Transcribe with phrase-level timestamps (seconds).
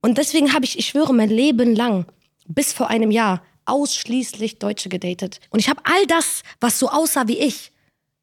[0.00, 2.06] Und deswegen habe ich, ich schwöre, mein Leben lang,
[2.46, 5.40] bis vor einem Jahr, ausschließlich Deutsche gedatet.
[5.50, 7.70] Und ich habe all das, was so aussah wie ich,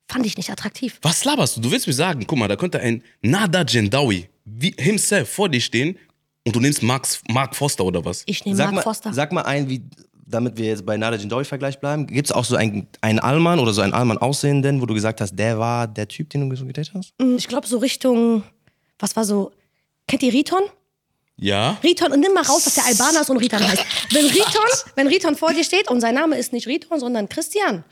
[0.07, 0.99] fand ich nicht attraktiv.
[1.01, 1.61] Was laberst du?
[1.61, 5.59] Du willst mir sagen, guck mal, da könnte ein Nada Jendawi wie himself vor dir
[5.59, 5.97] stehen
[6.45, 8.23] und du nimmst Max, Mark Foster oder was?
[8.25, 9.13] Ich nehme Mark mal, Foster.
[9.13, 9.81] sag mal ein, wie,
[10.25, 13.73] damit wir jetzt bei Nada Jindawi-Vergleich bleiben, gibt es auch so einen, einen Allmann oder
[13.73, 16.65] so einen Allmann aussehenden, wo du gesagt hast, der war der Typ, den du so
[16.65, 17.13] gedatet hast?
[17.19, 18.43] ich glaube so Richtung,
[18.99, 19.51] was war so,
[20.07, 20.63] kennt ihr Riton?
[21.39, 21.77] Ja?
[21.83, 23.83] Riton und nimm mal raus, dass der Albaner ist und Riton heißt.
[24.11, 27.83] Wenn Riton, wenn Riton vor dir steht und sein Name ist nicht Riton, sondern Christian.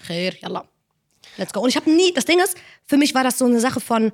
[1.37, 1.59] Let's go.
[1.61, 2.55] Und ich habe nie, das Ding ist,
[2.87, 4.11] für mich war das so eine Sache von,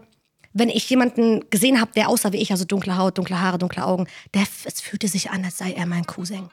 [0.54, 3.86] wenn ich jemanden gesehen habe, der aussah wie ich, also dunkle Haut, dunkle Haare, dunkle
[3.86, 6.50] Augen, der, es fühlte sich an, als sei er mein Cousin.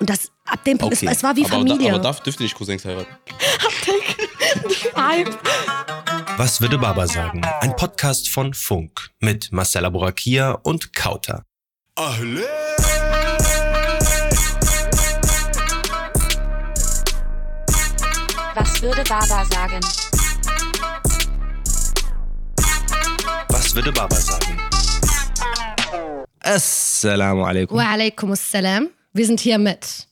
[0.00, 1.06] Und das, ab dem Punkt, Okay.
[1.06, 1.88] es, es war wie aber, Familie.
[1.88, 3.16] Da, aber darf, dürfte nicht Cousins heiraten.
[6.36, 7.40] Was würde Baba sagen?
[7.60, 11.44] Ein Podcast von Funk mit Marcella Borakia und Kauter.
[18.54, 19.80] Was würde Baba sagen?
[23.48, 24.60] Was würde Baba sagen?
[26.38, 27.76] Assalamu alaikum.
[27.76, 28.90] Wa alaikum assalam.
[29.12, 30.06] Wir sind hier mit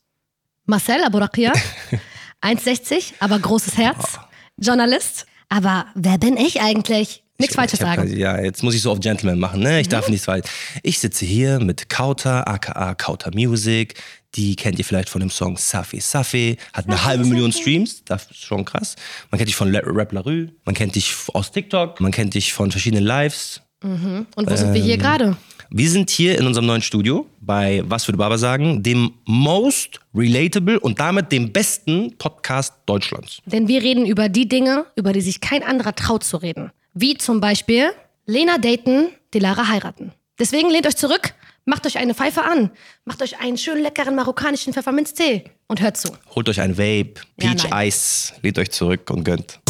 [0.64, 1.52] Marcel Aburakia,
[2.42, 4.18] 1,60, aber großes Herz,
[4.56, 5.26] Journalist.
[5.48, 7.22] Aber wer bin ich eigentlich?
[7.38, 8.02] Nichts Falsches sagen.
[8.02, 9.80] quasi- Ja, jetzt muss ich so auf Gentleman machen, ne?
[9.80, 10.46] Ich darf nichts falsch.
[10.82, 13.94] Ich sitze hier mit Kauter, aka Kauter Music.
[14.34, 16.56] Die kennt ihr vielleicht von dem Song Safi Safi.
[16.72, 18.04] Hat eine halbe Million Streams.
[18.04, 18.96] Das ist schon krass.
[19.30, 20.48] Man kennt dich von Rap La Rue.
[20.64, 22.00] Man kennt dich aus TikTok.
[22.00, 23.60] Man kennt dich von verschiedenen Lives.
[23.82, 25.36] Und wo sind wir hier gerade?
[25.70, 28.82] Wir sind hier in unserem neuen Studio bei Was würde Baba sagen?
[28.82, 33.38] Dem most relatable und damit dem besten Podcast Deutschlands.
[33.46, 36.70] Denn wir reden über die Dinge, über die sich kein anderer traut zu reden.
[36.98, 37.92] Wie zum Beispiel
[38.24, 40.14] Lena daten, die Lara heiraten.
[40.38, 41.34] Deswegen lehnt euch zurück,
[41.66, 42.70] macht euch eine Pfeife an,
[43.04, 46.16] macht euch einen schönen leckeren marokkanischen Pfefferminztee und hört zu.
[46.34, 47.88] Holt euch ein Vape, Ja, Peach nein.
[47.88, 49.60] Ice, lehnt euch zurück und gönnt.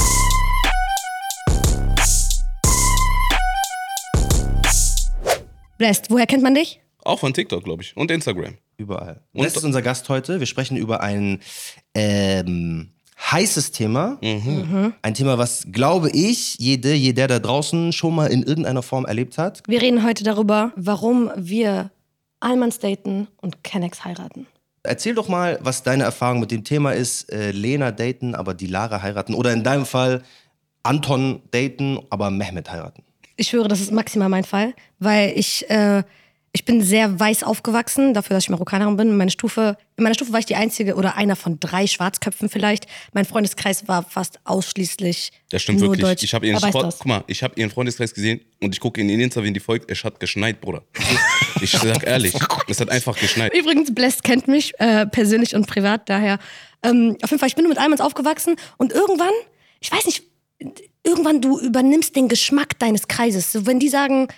[5.79, 6.81] Blest, woher kennt man dich?
[7.05, 7.97] Auch von TikTok, glaube ich.
[7.97, 8.57] Und Instagram.
[8.77, 9.21] Überall.
[9.33, 10.39] Und das ist unser Gast heute.
[10.39, 11.41] Wir sprechen über ein
[11.95, 14.19] ähm, heißes Thema.
[14.21, 19.39] Ein Thema, was, glaube ich, jede, jeder da draußen schon mal in irgendeiner Form erlebt
[19.39, 19.63] hat.
[19.67, 21.91] Wir reden heute darüber, warum wir
[22.41, 24.47] Almans daten und Kennex heiraten.
[24.83, 27.33] Erzähl doch mal, was deine Erfahrung mit dem Thema ist.
[27.33, 29.35] Äh, Lena daten, aber die Lara heiraten.
[29.35, 30.23] Oder in deinem Fall
[30.85, 33.03] Anton daten, aber Mehmet heiraten.
[33.37, 36.05] Ich schwöre, das ist maximal mein Fall, weil ich, äh,
[36.57, 39.15] ich bin sehr weiß aufgewachsen, dafür, dass ich Marokkanerin bin.
[39.19, 42.87] Meine Stufe, in meiner Stufe war ich die einzige oder einer von drei Schwarzköpfen vielleicht.
[43.13, 46.07] Mein Freundeskreis war fast ausschließlich Das stimmt nur wirklich.
[46.07, 46.23] Deutsch.
[46.25, 46.99] Ich habe ihren weiß Sport, das.
[46.99, 49.61] guck mal, ich habe ihren Freundeskreis gesehen und ich gucke in den Insta, wen die
[49.61, 49.91] folgt.
[49.91, 50.83] Es hat geschneit, Bruder.
[51.63, 52.35] Ich sag ehrlich,
[52.69, 53.55] es hat einfach geschneit.
[53.55, 56.39] Übrigens, Blest kennt mich äh, persönlich und privat, daher.
[56.83, 59.33] Ähm, auf jeden Fall, ich bin nur mit Almans aufgewachsen und irgendwann,
[59.81, 60.23] ich weiß nicht,
[61.03, 63.53] irgendwann du übernimmst den Geschmack deines Kreises.
[63.53, 64.29] So, wenn die sagen,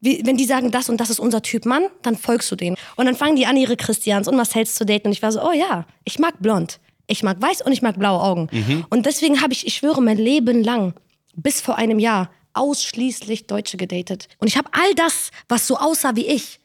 [0.00, 2.76] wie, wenn die sagen, das und das ist unser Typ Mann, dann folgst du denen.
[2.96, 5.08] Und dann fangen die an, ihre Christians und Marcells zu daten.
[5.08, 7.98] Und ich war so, oh ja, ich mag blond, ich mag weiß und ich mag
[7.98, 8.48] blaue Augen.
[8.90, 10.94] Und deswegen habe ich, ich schwöre, mein Leben lang,
[11.34, 14.28] bis vor einem Jahr, ausschließlich Deutsche gedatet.
[14.38, 16.60] Und ich habe all das, was so aussah wie ich,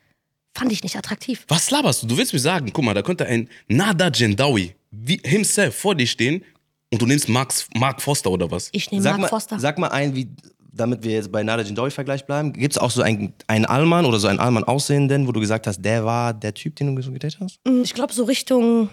[0.56, 1.46] fand ich nicht attraktiv.
[1.48, 2.08] Was laberst du?
[2.08, 6.06] Du willst mir sagen, guck mal, da könnte ein Nada Jendawi wie himself vor dir
[6.08, 6.44] stehen
[6.92, 8.70] und du nimmst Max, Mark Foster oder was?
[8.72, 9.60] Ich nehme Mark mal, Foster.
[9.60, 10.30] sag mal ein, wie,
[10.74, 12.52] damit wir jetzt bei Nada Jindawi-Vergleich bleiben.
[12.54, 15.68] Gibt es auch so einen, einen Allmann oder so einen Allmann aussehenden, wo du gesagt
[15.68, 17.60] hast, der war der Typ, den du so gedatet hast?
[17.84, 18.90] ich glaube so Richtung,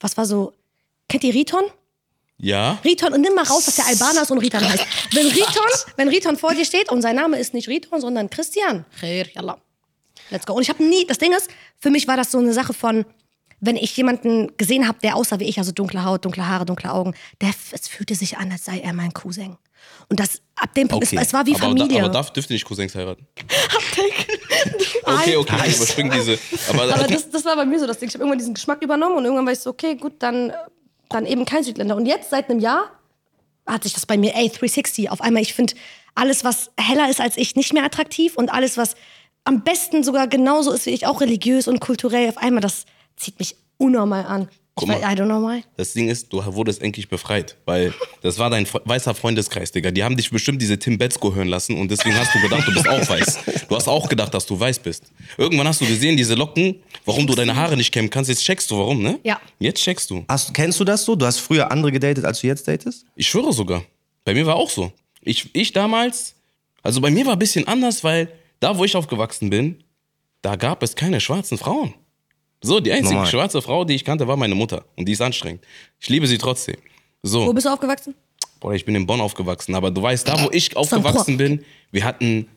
[0.00, 0.52] was war so,
[1.08, 1.64] kennt ihr Riton?
[2.38, 2.78] Ja?
[2.84, 4.86] Riton und nimm mal raus, dass der Albaner ist und Riton heißt.
[5.12, 8.84] Wenn Riton, wenn Riton vor dir steht und sein Name ist nicht Riton, sondern Christian.
[10.30, 10.54] Let's go.
[10.54, 13.04] Und ich habe nie, das Ding ist, für mich war das so eine Sache von,
[13.60, 16.92] wenn ich jemanden gesehen habe, der aussah wie ich, also dunkle Haut, dunkle Haare, dunkle
[16.92, 19.56] Augen, der, es fühlte sich an, als sei er mein Cousin.
[20.08, 21.16] Und das, ab dem Punkt, Okay.
[21.16, 21.98] es, es war wie aber, Familie.
[21.98, 23.26] Da, aber darf, dürfte nicht Cousins heiraten.
[25.04, 26.38] Okay, okay, ich überspringe diese.
[26.68, 28.08] Aber, Aber das, das war bei mir so das Ding.
[28.08, 30.52] Ich habe irgendwann diesen Geschmack übernommen und irgendwann war ich so, okay, gut, dann,
[31.08, 31.96] dann eben kein Südländer.
[31.96, 32.90] Und jetzt, seit einem Jahr,
[33.66, 35.10] hat sich das bei mir, ey, 360.
[35.10, 35.74] Auf einmal, ich finde
[36.14, 38.96] alles, was heller ist als ich, nicht mehr attraktiv und alles, was
[39.44, 42.84] am besten sogar genauso ist wie ich, auch religiös und kulturell, auf einmal, das
[43.16, 44.48] zieht mich unnormal an.
[44.78, 44.98] Guck mal.
[44.98, 45.62] I don't know why.
[45.76, 47.92] Das Ding ist, du wurdest endlich befreit, weil
[48.22, 49.90] das war dein weißer Freundeskreis, Digga.
[49.90, 52.72] Die haben dich bestimmt diese Tim Betzko hören lassen und deswegen hast du gedacht, du
[52.72, 53.38] bist auch weiß.
[53.68, 55.04] Du hast auch gedacht, dass du weiß bist.
[55.36, 58.30] Irgendwann hast du gesehen, diese Locken, warum du deine Haare nicht kämmen kannst.
[58.30, 59.18] Jetzt checkst du, warum, ne?
[59.24, 59.40] Ja.
[59.58, 60.24] Jetzt checkst du.
[60.28, 61.16] Hast, kennst du das so?
[61.16, 63.04] Du hast früher andere gedatet, als du jetzt datest?
[63.14, 63.84] Ich schwöre sogar.
[64.24, 64.92] Bei mir war auch so.
[65.22, 66.34] Ich, ich damals,
[66.82, 68.28] also bei mir war ein bisschen anders, weil
[68.60, 69.82] da, wo ich aufgewachsen bin,
[70.42, 71.94] da gab es keine schwarzen Frauen.
[72.62, 73.30] So, die einzige Normal.
[73.30, 74.84] schwarze Frau, die ich kannte, war meine Mutter.
[74.96, 75.64] Und die ist anstrengend.
[76.00, 76.76] Ich liebe sie trotzdem.
[77.22, 78.14] Wo So, bist du aufgewachsen?
[78.60, 79.74] boah, ich bin in Bonn aufgewachsen.
[79.76, 82.48] Aber du weißt, da wo ich aufgewachsen bin, wir hatten,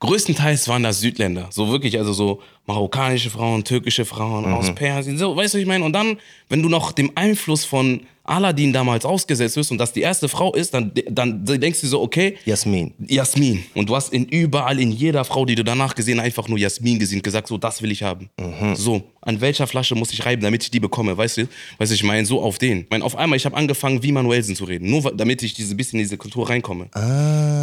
[0.00, 1.48] größtenteils waren das Südländer.
[1.50, 4.54] So wirklich, also so marokkanische Frauen, türkische Frauen Mhm.
[4.54, 5.18] aus Persien.
[5.18, 5.84] So, weißt du, was ich meine?
[5.84, 6.18] Und dann,
[6.48, 10.54] wenn du noch dem Einfluss von Aladdin damals ausgesetzt wirst und das die erste Frau
[10.54, 12.92] ist, dann, dann denkst du so, okay, Jasmin.
[13.06, 13.64] Jasmin.
[13.74, 16.58] Und du hast in überall, in jeder Frau, die du danach gesehen hast, einfach nur
[16.58, 18.30] Jasmin gesehen, gesagt, so, das will ich haben.
[18.74, 21.48] So, an welcher Flasche muss ich reiben, damit ich die bekomme, weißt du?
[21.78, 22.82] Weißt du, ich meine, so auf den.
[22.82, 25.74] Ich meine, auf einmal, ich habe angefangen, wie Manuelsen zu reden, nur damit ich diese
[25.74, 26.88] bisschen in diese Kultur reinkomme.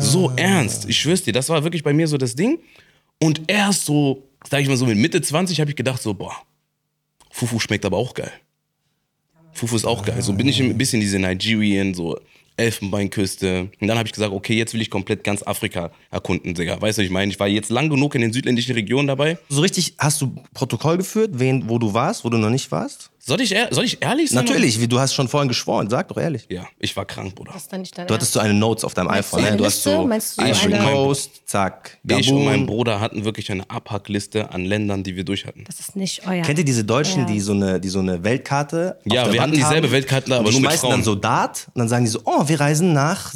[0.01, 2.59] So ernst, ich schwör's dir, das war wirklich bei mir so das Ding.
[3.19, 6.35] Und erst so, sag ich mal so, mit Mitte 20 habe ich gedacht, so, boah,
[7.31, 8.31] Fufu schmeckt aber auch geil.
[9.57, 10.21] Fufu ist auch geil.
[10.21, 12.17] So bin ich ein bisschen diese Nigerian, so
[12.57, 13.69] Elfenbeinküste.
[13.79, 16.81] Und dann habe ich gesagt, okay, jetzt will ich komplett ganz Afrika erkunden, Digga.
[16.81, 17.31] Weißt du, ich meine?
[17.31, 19.37] Ich war jetzt lang genug in den südländischen Regionen dabei.
[19.49, 23.11] So richtig, hast du Protokoll geführt, wen, wo du warst, wo du noch nicht warst?
[23.27, 24.45] Soll ich, soll ich ehrlich sein?
[24.45, 26.45] Natürlich, wie du hast schon vorhin geschworen, sag doch ehrlich.
[26.49, 27.51] Ja, ich war krank, Bruder.
[27.51, 29.47] Das ist dann nicht dein Du hattest so eine Notes auf deinem iPhone, du ne?
[29.49, 29.91] eine Du hast Liste?
[29.91, 32.65] so Meinst du eine- Coast, zack, Ich und mein.
[32.65, 35.65] Bruder hatten wirklich eine Abhackliste an Ländern, die wir durch hatten.
[35.65, 36.41] Das ist nicht euer.
[36.43, 37.25] Kennt ihr diese Deutschen, Ja.
[37.25, 39.91] die so eine, die so eine Weltkarte auf Ja, der wir Wand hatten dieselbe haben?
[39.93, 40.91] Weltkarte, aber nur mit schmeißen Frauen.
[40.91, 43.33] dann so Dart und dann sagen die so, oh, wir reisen nach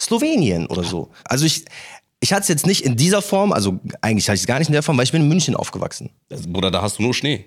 [0.00, 1.10] Slowenien oder so.
[1.24, 1.64] Also ich,
[2.20, 4.68] ich hatte es jetzt nicht in dieser Form, also eigentlich hatte ich es gar nicht
[4.68, 6.10] in der Form, weil ich bin in München aufgewachsen.
[6.28, 7.46] Das, Bruder, da hast du nur Schnee.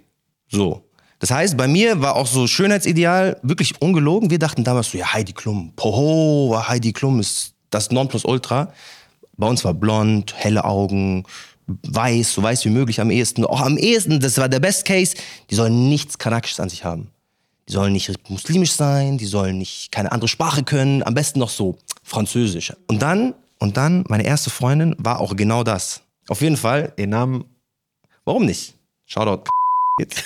[0.50, 0.84] So.
[1.20, 4.30] Das heißt, bei mir war auch so Schönheitsideal wirklich ungelogen.
[4.30, 8.72] Wir dachten damals so, ja, Heidi Klum, poho, Heidi Klum ist das Nonplusultra.
[9.36, 11.24] Bei uns war blond, helle Augen,
[11.68, 13.46] weiß, so weiß wie möglich am ehesten.
[13.46, 15.16] Auch am ehesten, das war der Best Case,
[15.50, 17.10] die sollen nichts Kanakisches an sich haben.
[17.68, 21.50] Die sollen nicht muslimisch sein, die sollen nicht keine andere Sprache können, am besten noch
[21.50, 22.74] so Französisch.
[22.88, 26.02] Und dann, und dann, meine erste Freundin war auch genau das.
[26.30, 27.44] Auf jeden Fall, ihr Namen,
[28.24, 28.76] warum nicht?
[29.06, 29.44] Shoutout
[30.00, 30.24] jetzt.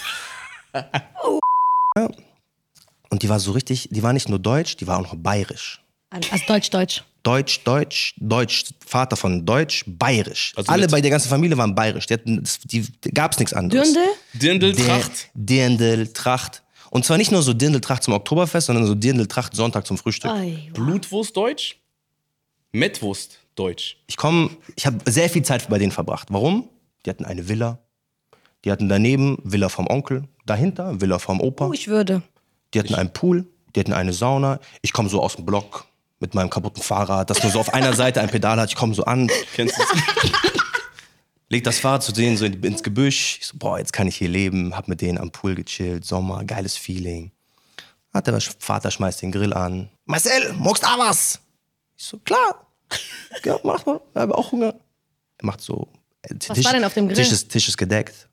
[3.09, 5.81] Und die war so richtig, die war nicht nur deutsch, die war auch noch bayerisch.
[6.09, 7.03] Also Deutsch, Deutsch.
[7.23, 10.53] Deutsch, Deutsch, Deutsch, Vater von Deutsch, bayerisch.
[10.55, 12.07] Also Alle bei der ganzen Familie waren bayerisch.
[12.07, 13.93] Die, hatten, die, die gab es nichts anderes.
[14.33, 15.29] Dirndl, Der- Tracht.
[15.35, 16.63] Dirndl, Tracht.
[16.89, 19.97] Und zwar nicht nur so Dirndl, Tracht zum Oktoberfest, sondern so Dirndl, Tracht Sonntag zum
[19.97, 20.31] Frühstück.
[20.31, 21.77] Ei, Blutwurst Deutsch.
[22.71, 23.97] Mettwurst Deutsch.
[24.07, 26.29] Ich komme, ich habe sehr viel Zeit bei denen verbracht.
[26.31, 26.69] Warum?
[27.05, 27.77] Die hatten eine Villa.
[28.65, 30.23] Die hatten daneben Villa vom Onkel.
[30.45, 31.67] Dahinter Villa vom Opa.
[31.67, 32.21] Oh, ich würde.
[32.73, 34.59] Die hatten einen Pool, die hatten eine Sauna.
[34.81, 35.85] Ich komme so aus dem Block
[36.19, 38.69] mit meinem kaputten Fahrrad, das nur so auf einer Seite ein Pedal hat.
[38.69, 39.83] Ich komme so an, Kennst du
[41.49, 43.39] leg das Fahrrad zu denen so in- ins Gebüsch.
[43.41, 44.75] Ich so, boah, jetzt kann ich hier leben.
[44.75, 47.31] Hab mit denen am Pool gechillt, Sommer, geiles Feeling.
[48.13, 49.89] Hat der Vater schmeißt den Grill an.
[50.05, 51.39] Marcel, magst du auch was?
[51.97, 52.67] Ich so, klar.
[53.45, 54.75] Ja, mach mal, ich habe auch Hunger.
[55.37, 55.87] Er macht so.
[56.23, 57.15] äh, Was war denn auf dem Grill?
[57.15, 58.27] Tisch ist, Tisch ist gedeckt.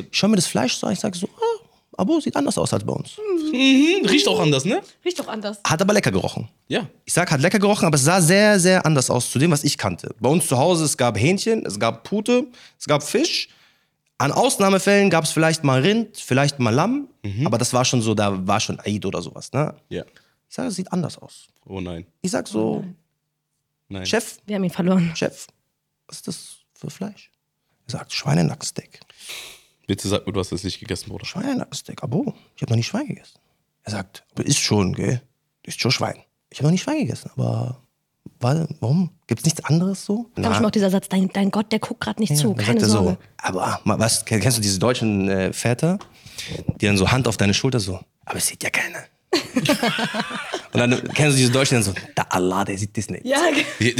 [0.00, 1.64] Ich schau mir das Fleisch so an, ich sag so, ah,
[1.96, 3.16] Abo sieht anders aus als bei uns.
[3.52, 4.80] Mhm, riecht auch anders, ne?
[5.04, 5.58] Riecht doch anders.
[5.64, 6.48] Hat aber lecker gerochen.
[6.68, 6.88] Ja.
[7.04, 9.64] Ich sag, hat lecker gerochen, aber es sah sehr, sehr anders aus zu dem, was
[9.64, 10.14] ich kannte.
[10.20, 12.46] Bei uns zu Hause, es gab Hähnchen, es gab Pute,
[12.78, 13.48] es gab Fisch.
[14.18, 17.08] An Ausnahmefällen gab es vielleicht mal Rind, vielleicht mal Lamm.
[17.44, 19.52] Aber das war schon so, da war schon Eid oder sowas.
[19.52, 19.74] Ne?
[19.88, 20.04] Ja.
[20.48, 21.48] Ich sag, es sieht anders aus.
[21.66, 22.06] Oh nein.
[22.22, 22.84] Ich sag so,
[23.88, 24.06] Nein.
[24.06, 25.12] Chef, Wir haben ihn verloren.
[25.14, 25.46] Chef,
[26.06, 27.30] was ist das für Fleisch?
[27.86, 29.00] Er sagt, Schweinenackensteak.
[29.88, 31.24] Bitte sag mir, du hast das nicht gegessen, Bruder.
[31.24, 33.38] Schweinenackensteak, abo, ich habe noch nie Schwein gegessen.
[33.84, 35.20] Er sagt, aber ist schon, gell?
[35.64, 36.16] Ist schon Schwein.
[36.50, 37.80] Ich habe noch nie Schwein gegessen, aber
[38.38, 39.10] wa- warum?
[39.26, 40.30] Gibt es nichts anderes so?
[40.36, 42.54] Manchmal auch dieser Satz, dein, dein Gott, der guckt gerade nicht zu.
[42.54, 43.10] Dann Keine sagt Sorge.
[43.12, 45.98] so, aber was, kennst du diese deutschen äh, Väter,
[46.80, 48.98] die dann so Hand auf deine Schulter so, aber es sieht ja keiner.
[50.72, 53.24] Und dann kennst du diese Deutschen, dann so, da Allah, der sieht das nicht.
[53.24, 53.40] Ja,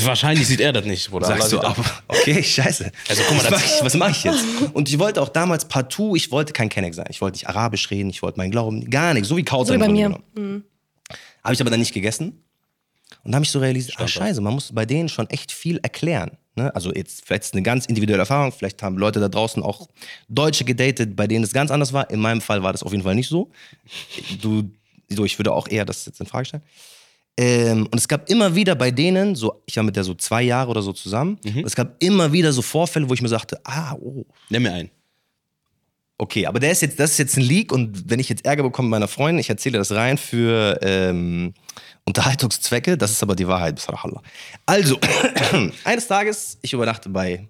[0.03, 1.27] Wahrscheinlich sieht er das nicht, Bruder.
[1.27, 2.91] Sagst du, Allah aber, okay, scheiße.
[3.09, 4.45] Also, guck mal, was mache ich, was mach ich jetzt?
[4.73, 7.07] Und ich wollte auch damals partout, ich wollte kein Kenneck sein.
[7.11, 9.75] Ich wollte nicht Arabisch reden, ich wollte meinen Glauben, gar nichts, so wie Kauter.
[9.75, 10.21] So bei mir.
[10.35, 10.65] genommen.
[11.43, 12.45] Habe ich aber dann nicht gegessen.
[13.25, 15.79] Und da habe ich so realisiert, ach scheiße, man muss bei denen schon echt viel
[15.79, 16.33] erklären.
[16.55, 16.75] Ne?
[16.75, 19.89] Also jetzt, vielleicht ist es eine ganz individuelle Erfahrung, vielleicht haben Leute da draußen auch
[20.29, 22.11] Deutsche gedatet, bei denen es ganz anders war.
[22.11, 23.51] In meinem Fall war das auf jeden Fall nicht so.
[24.43, 24.71] Du,
[25.09, 26.63] so ich würde auch eher das jetzt in Frage stellen.
[27.41, 30.43] Ähm, und es gab immer wieder bei denen, so, ich war mit der so zwei
[30.43, 31.65] Jahre oder so zusammen, Mhm.
[31.65, 34.91] es gab immer wieder so Vorfälle, wo ich mir sagte, ah, oh, Nenn mir einen.
[36.21, 38.65] Okay, aber der ist jetzt, das ist jetzt ein Leak und wenn ich jetzt Ärger
[38.65, 41.55] bekomme mit meiner Freundin, ich erzähle das rein für ähm,
[42.07, 44.21] Unterhaltungszwecke, das ist aber die Wahrheit, bishallah.
[44.67, 44.99] Also,
[45.85, 47.49] eines Tages, ich übernachte bei.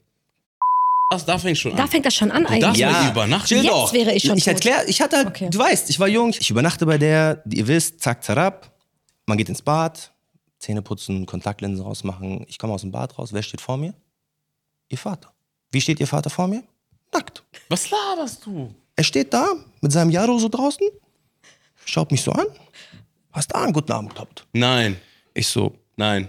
[1.11, 1.79] Das, da fängt schon an.
[1.79, 2.79] Da fängt das schon an darfst eigentlich.
[2.81, 3.11] Ja.
[3.11, 3.47] übernachten.
[3.47, 3.93] chill Jetzt doch.
[3.95, 4.55] wäre ich schon Ich tot.
[4.55, 5.49] erkläre, ich hatte halt, Okay.
[5.51, 8.71] du weißt, ich war jung, ich übernachte bei der, ihr wisst, zack, zarab,
[9.27, 10.13] man geht ins Bad,
[10.59, 13.95] Zähne putzen, Kontaktlinsen rausmachen, ich komme aus dem Bad raus, wer steht vor mir?
[14.89, 15.33] Ihr Vater.
[15.71, 16.63] Wie steht ihr Vater vor mir?
[17.13, 17.43] Nackt.
[17.71, 18.75] Was laberst du?
[18.97, 19.47] Er steht da
[19.81, 20.87] mit seinem Jaro so draußen,
[21.87, 22.47] schaut mich so an.
[23.33, 24.47] Hast da einen guten Abend gehabt?
[24.53, 24.97] Nein,
[25.33, 26.29] Ich so, nein.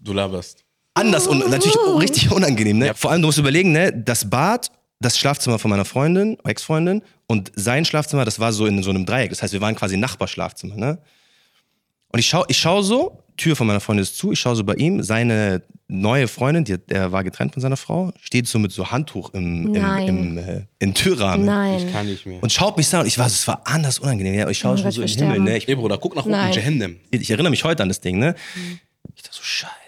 [0.00, 0.64] Du laberst.
[0.96, 2.78] Anders und natürlich richtig unangenehm.
[2.78, 2.92] Ne?
[2.94, 3.92] Vor allem, du musst überlegen, ne?
[3.92, 8.82] das Bad, das Schlafzimmer von meiner Freundin, Ex-Freundin und sein Schlafzimmer, das war so in
[8.82, 9.30] so einem Dreieck.
[9.30, 10.76] Das heißt, wir waren quasi Nachbarschlafzimmer.
[10.76, 10.98] Ne?
[12.12, 14.64] Und ich schaue ich schau so, Tür von meiner Freundin ist zu, ich schaue so
[14.64, 18.72] bei ihm, seine neue Freundin, die, der war getrennt von seiner Frau, steht so mit
[18.72, 20.08] so Handtuch im, im, Nein.
[20.08, 21.44] im, äh, im Türrahmen.
[21.44, 21.92] Nein.
[21.92, 22.42] Kann nicht mehr.
[22.42, 24.34] Und schaut mich so an und ich war, es war anders unangenehm.
[24.34, 25.50] Ja, ich schaue Oh schon so in ich den Himmel.
[25.50, 25.58] Ne?
[25.58, 26.52] Ich, Ey, Bruder, guck nach unten, Nein.
[26.52, 26.96] Jehendem.
[27.10, 28.34] ich erinnere mich heute an das Ding, ne?
[29.14, 29.85] Ich dachte so, scheiße.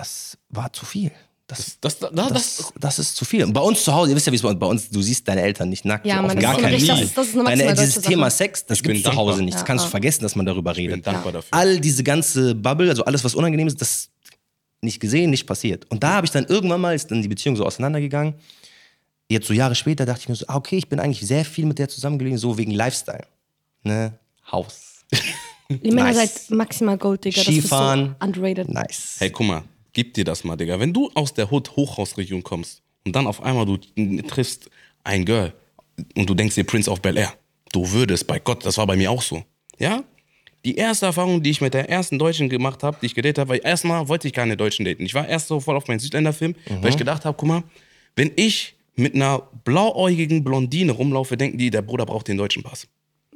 [0.00, 1.10] Das war zu viel.
[1.46, 3.44] Das, Das, das, das, das, ist zu viel.
[3.44, 5.02] Und bei uns zu Hause, ihr wisst ja, wie es bei uns, bei uns, du
[5.02, 6.06] siehst deine Eltern nicht nackt.
[6.06, 6.86] Ja, das gar keinen Fall.
[6.96, 8.30] das ist- das ist eine Deine, dieses Thema.
[8.30, 9.56] Sex, das Ich bin gibt zu Hause nicht.
[9.56, 9.88] Das kannst ja.
[9.88, 11.06] du vergessen, dass man darüber ich bin redet.
[11.06, 11.48] dankbar dafür.
[11.52, 14.08] All diese ganze Bubble, also alles, was unangenehm ist, das
[14.80, 15.84] nicht gesehen, nicht passiert.
[15.90, 18.32] Und da habe ich dann irgendwann mal, ist dann die Beziehung so auseinandergegangen.
[19.28, 21.66] Jetzt so Jahre später dachte ich mir so, ah, okay, ich bin eigentlich sehr viel
[21.66, 23.26] mit der zusammengelegen, so wegen Lifestyle.
[23.82, 24.14] Ne?
[24.50, 25.04] Haus.
[25.68, 26.46] Die Männer Nice.
[26.46, 27.42] seid maximal Gold, Digga.
[27.44, 28.16] Das ist Skifahren.
[28.20, 28.68] so underrated.
[28.70, 29.16] Nice.
[29.18, 29.62] Hey, guck mal,
[29.92, 30.80] gib dir das mal, Digga.
[30.80, 33.76] Wenn du aus der Hood-Hochhausregion kommst und dann auf einmal du
[34.22, 34.70] triffst
[35.04, 35.52] ein Girl
[36.16, 37.34] und du denkst dir Prince of Bel Air,
[37.72, 39.44] du würdest, bei Gott, das war bei mir auch so.
[39.78, 40.04] Ja?
[40.64, 43.50] Die erste Erfahrung, die ich mit der ersten Deutschen gemacht habe, die ich gedatet habe,
[43.50, 45.04] weil erstmal wollte ich keine Deutschen daten.
[45.04, 47.62] Ich war erst so voll auf meinen Südländerfilm, weil ich gedacht habe, guck mal,
[48.14, 52.86] wenn ich mit einer blauäugigen Blondine rumlaufe, denken die, der Bruder braucht den deutschen Pass.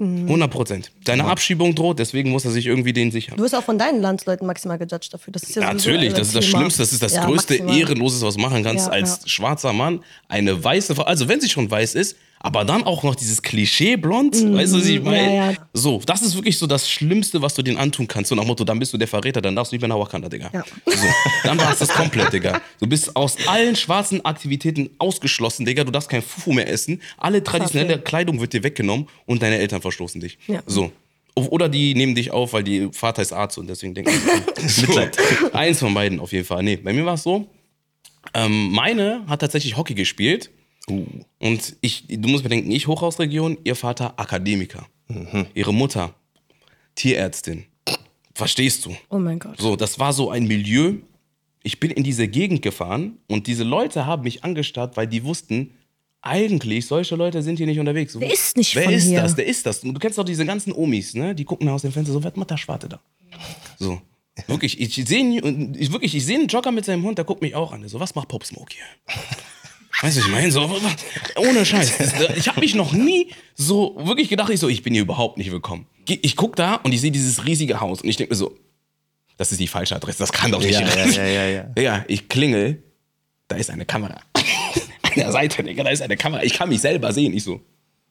[0.01, 0.91] 100 Prozent.
[1.05, 3.37] Deine Abschiebung droht, deswegen muss er sich irgendwie den sichern.
[3.37, 5.33] Du wirst auch von deinen Landsleuten maximal gejudged dafür.
[5.33, 6.59] Das ist ja Natürlich, das ist das Thema.
[6.59, 7.79] Schlimmste, das ist das Ja, größte maximal.
[7.79, 10.01] Ehrenloseste, was du machen kannst Ja, als schwarzer Mann.
[10.29, 14.35] Eine weiße Frau, also wenn sie schon weiß ist, aber dann auch noch dieses Klischee-Blond,
[14.35, 15.29] weißt du, was ich meine?
[15.29, 15.35] Mhm.
[15.35, 15.57] ja, ja.
[15.73, 18.29] So, das ist wirklich so das Schlimmste, was du denen antun kannst.
[18.29, 20.29] So nach Motto, dann bist du der Verräter, dann darfst du nicht mehr nach Wakanda,
[20.29, 20.51] Digga.
[20.53, 20.63] Ja.
[20.85, 21.07] So,
[21.45, 22.61] dann war es das komplett, Digga.
[22.81, 25.85] Du bist aus allen schwarzen Aktivitäten ausgeschlossen, Digga.
[25.85, 27.01] Du darfst kein Fufu mehr essen.
[27.17, 30.37] Alle traditionelle Kleidung wird dir weggenommen und deine Eltern verstoßen dich.
[30.47, 30.63] Ja.
[30.67, 30.93] So.
[31.35, 35.17] Oder die nehmen dich auf, weil die Vater ist Arzt und deswegen denken sie, Mitleid.
[35.55, 36.63] Eins von beiden auf jeden Fall.
[36.63, 37.47] Nee, bei mir war es so,
[38.35, 40.51] ähm, meine hat tatsächlich Hockey gespielt.
[40.87, 44.87] Und ich, du musst bedenken, ich Hochhausregion, ihr Vater Akademiker.
[45.55, 46.15] Ihre Mutter
[46.95, 47.65] Tierärztin.
[48.35, 48.97] Verstehst du?
[49.11, 49.61] Oh mein Gott.
[49.61, 50.95] So, das war so ein Milieu.
[51.63, 55.71] Ich bin in diese Gegend gefahren und diese Leute haben mich angestarrt, weil die wussten,
[56.21, 58.15] eigentlich, solche Leute sind hier nicht unterwegs.
[58.15, 59.21] Der ist nicht Wer von ist hier.
[59.21, 59.35] das?
[59.35, 59.85] Der ist das.
[59.85, 61.35] Und du kennst doch diese ganzen Omis, ne?
[61.35, 63.01] Die gucken aus dem Fenster so, was macht der Schwarte da?
[63.79, 64.01] So.
[64.47, 67.55] Wirklich, ich sehe ich, wirklich, ich sehe einen Jogger mit seinem Hund, der guckt mich
[67.55, 67.81] auch an.
[67.83, 69.15] Der So, was macht Pop Smoke hier?
[70.05, 70.71] Weißt du, ich meine, so,
[71.37, 71.95] ohne Scheiß.
[72.37, 75.51] Ich habe mich noch nie so wirklich gedacht, ich so, ich bin hier überhaupt nicht
[75.51, 75.87] willkommen.
[76.07, 78.55] Ich guck da und ich sehe dieses riesige Haus und ich denke mir so,
[79.39, 81.83] das ist die falsche Adresse, das kann doch nicht Ja, ja, ja, ja, ja.
[81.83, 82.83] Ja, ich klingel,
[83.49, 84.21] da ist eine Kamera.
[85.03, 86.43] An der Seite, Digga, da ist eine Kamera.
[86.43, 87.33] Ich kann mich selber sehen.
[87.33, 87.63] Ich so,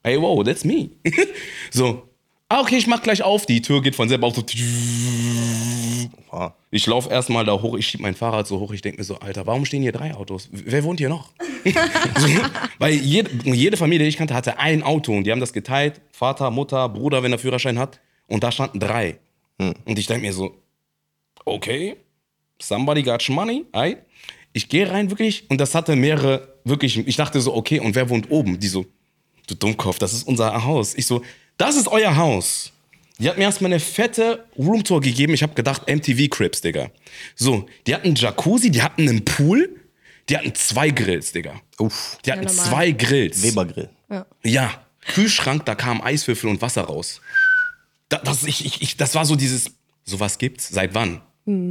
[0.04, 0.90] hey, wow, that's me.
[1.70, 2.10] so,
[2.50, 3.46] ah, okay, ich mach gleich auf.
[3.46, 4.36] Die Tür geht von selber auf.
[4.36, 4.44] So.
[6.32, 6.52] Wow.
[6.72, 8.72] Ich laufe erstmal da hoch, ich schieb mein Fahrrad so hoch.
[8.72, 10.50] Ich denke mir so, Alter, warum stehen hier drei Autos?
[10.52, 11.30] Wer wohnt hier noch?
[12.18, 12.28] so,
[12.80, 16.02] weil jede, jede Familie, die ich kannte, hatte ein Auto und die haben das geteilt.
[16.12, 18.00] Vater, Mutter, Bruder, wenn er Führerschein hat.
[18.28, 19.20] Und da standen drei.
[19.58, 20.56] Und ich denke mir so,
[21.46, 21.96] okay,
[22.60, 23.98] somebody got money, ey.
[24.54, 28.10] Ich gehe rein wirklich und das hatte mehrere, wirklich, ich dachte so, okay, und wer
[28.10, 28.60] wohnt oben?
[28.60, 28.86] Die so,
[29.48, 30.94] du Dummkopf, das ist unser Haus.
[30.96, 31.24] Ich so,
[31.58, 32.73] das ist euer Haus.
[33.24, 35.34] Die hat mir erstmal eine fette Roomtour gegeben.
[35.34, 36.92] Ich habe gedacht, MTV Crips, Digga.
[37.36, 39.80] So, die hatten einen Jacuzzi, die hatten einen Pool,
[40.28, 41.62] die hatten zwei Grills, Digga.
[41.80, 42.18] Uff.
[42.26, 42.66] Die hatten normal.
[42.66, 43.42] zwei Grills.
[43.42, 43.90] Webergrill.
[44.44, 47.22] Ja, Kühlschrank, da kam Eiswürfel und Wasser raus.
[48.10, 49.72] Da, das, ich, ich, ich, das war so dieses,
[50.04, 51.22] sowas gibt's, seit wann?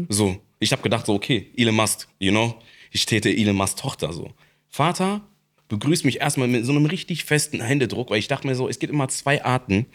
[0.09, 2.55] So, ich habe gedacht so, okay, Elon Musk, you know,
[2.91, 4.33] ich täte Elon Musk Tochter so.
[4.71, 5.21] Vater
[5.69, 8.79] begrüßt mich erstmal mit so einem richtig festen Händedruck, weil ich dachte mir so, es
[8.79, 9.87] gibt immer zwei Arten,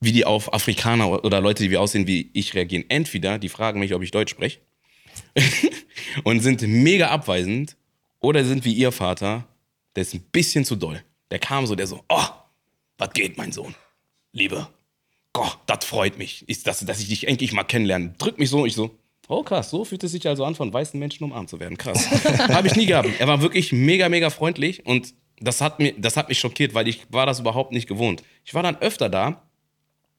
[0.00, 2.84] wie die auf Afrikaner oder Leute, die wir aussehen wie ich, reagieren.
[2.88, 4.60] Entweder die fragen mich, ob ich Deutsch spreche
[6.24, 7.76] und sind mega abweisend
[8.20, 9.46] oder sind wie ihr Vater,
[9.96, 11.02] der ist ein bisschen zu doll.
[11.30, 12.26] Der kam so, der so, oh,
[12.98, 13.74] was geht, mein Sohn?
[14.32, 14.68] Liebe,
[15.32, 18.14] Gott, das freut mich, ist, dass, dass ich dich endlich mal kennenlerne.
[18.18, 18.96] Drück mich so, ich so,
[19.28, 21.78] oh krass, so fühlt es sich also an, von weißen Menschen umarmt zu werden.
[21.78, 22.08] Krass.
[22.48, 23.08] Habe ich nie gehabt.
[23.18, 26.88] Er war wirklich mega, mega freundlich und das hat, mir, das hat mich schockiert, weil
[26.88, 28.22] ich war das überhaupt nicht gewohnt.
[28.44, 29.42] Ich war dann öfter da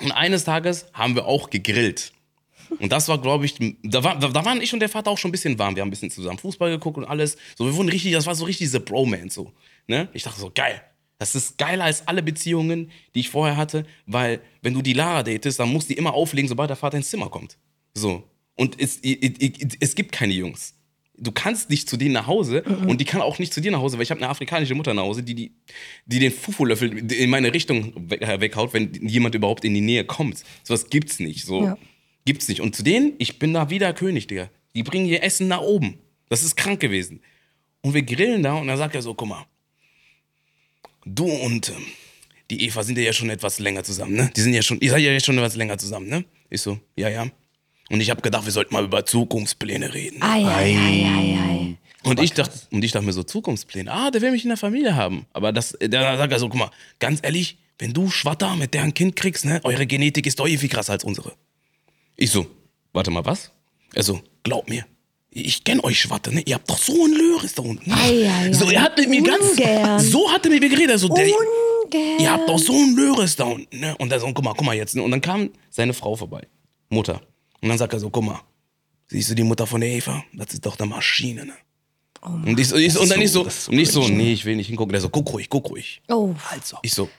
[0.02, 2.12] und eines Tages haben wir auch gegrillt.
[2.80, 5.30] Und das war, glaube ich, da, war, da waren ich und der Vater auch schon
[5.30, 5.76] ein bisschen warm.
[5.76, 7.38] Wir haben ein bisschen zusammen Fußball geguckt und alles.
[7.56, 9.36] So, wir wurden richtig, das war so richtig diese Bromance.
[9.36, 9.54] So,
[9.88, 10.10] ne?
[10.14, 10.82] Ich dachte so, geil.
[11.18, 15.24] Das ist geiler als alle Beziehungen, die ich vorher hatte, weil wenn du die Lara
[15.24, 17.58] datest, dann muss die immer auflegen, sobald der Vater ins Zimmer kommt.
[17.94, 18.24] So.
[18.56, 20.75] Und es, es, es gibt keine Jungs.
[21.18, 23.80] Du kannst nicht zu denen nach Hause und die kann auch nicht zu dir nach
[23.80, 25.52] Hause, weil ich habe eine afrikanische Mutter nach Hause, die, die,
[26.06, 30.44] die den Fufu-Löffel in meine Richtung äh, weghaut, wenn jemand überhaupt in die Nähe kommt.
[30.64, 31.46] Sowas gibt's nicht.
[31.46, 31.78] So Ja.
[32.26, 32.60] gibt's nicht.
[32.62, 34.50] Und zu denen, ich bin da wieder König, Digga.
[34.76, 36.00] Die bringen ihr Essen nach oben.
[36.28, 37.22] Das ist krank gewesen.
[37.82, 39.46] Und wir grillen da und dann sagt er so, guck mal,
[41.06, 41.86] du und ähm,
[42.52, 44.32] die Eva sind ja schon etwas länger zusammen, ne?
[44.36, 46.26] Die sind ja schon, ihr seid ja schon etwas länger zusammen, ne?
[46.50, 47.28] Ich so, ja, ja.
[47.90, 50.22] Und ich habe gedacht, wir sollten mal über Zukunftspläne reden.
[50.22, 51.78] Ei, ei, ei, ei.
[52.04, 53.92] Und ich, dachte, und ich dachte mir so, Zukunftspläne.
[53.92, 55.26] Ah, der will mich in der Familie haben.
[55.34, 58.84] Aber das, der sagt er so, guck mal, ganz ehrlich, wenn du Schwatter mit der
[58.84, 61.34] ein Kind kriegst, ne, eure Genetik ist doch eh viel krasser als unsere.
[62.16, 62.48] Ich so,
[62.94, 63.52] warte mal, was?
[63.94, 64.86] Er so, glaub mir.
[65.32, 66.42] Ich kenn euch Schwatte, ne?
[66.46, 67.90] Ihr habt doch so ein Löris da unten.
[67.90, 67.98] ne?
[67.98, 70.92] Ei, ei, so, er hat mit mir ganz, so hat er mit mir geredet.
[70.92, 72.20] Er so, der, Ungern.
[72.20, 73.96] ihr habt doch so ein Löris da unten, ne?
[73.98, 74.96] Und er so, guck mal, guck mal jetzt.
[74.96, 75.04] Ne?
[75.04, 76.48] Und dann kam seine Frau vorbei,
[76.90, 77.22] Mutter.
[77.66, 78.40] Und dann sagt er so, guck mal,
[79.08, 80.24] siehst du die Mutter von der Eva?
[80.34, 81.54] Das ist doch eine Maschine, ne?
[82.22, 84.46] und, ich, so- ich, so- und dann ich so, so und ich so, nee, ich
[84.46, 84.92] will nicht hingucken.
[84.92, 86.00] Der so, guck ruhig, guck ruhig.
[86.10, 86.78] Oh, Also.
[86.84, 87.10] Ich so,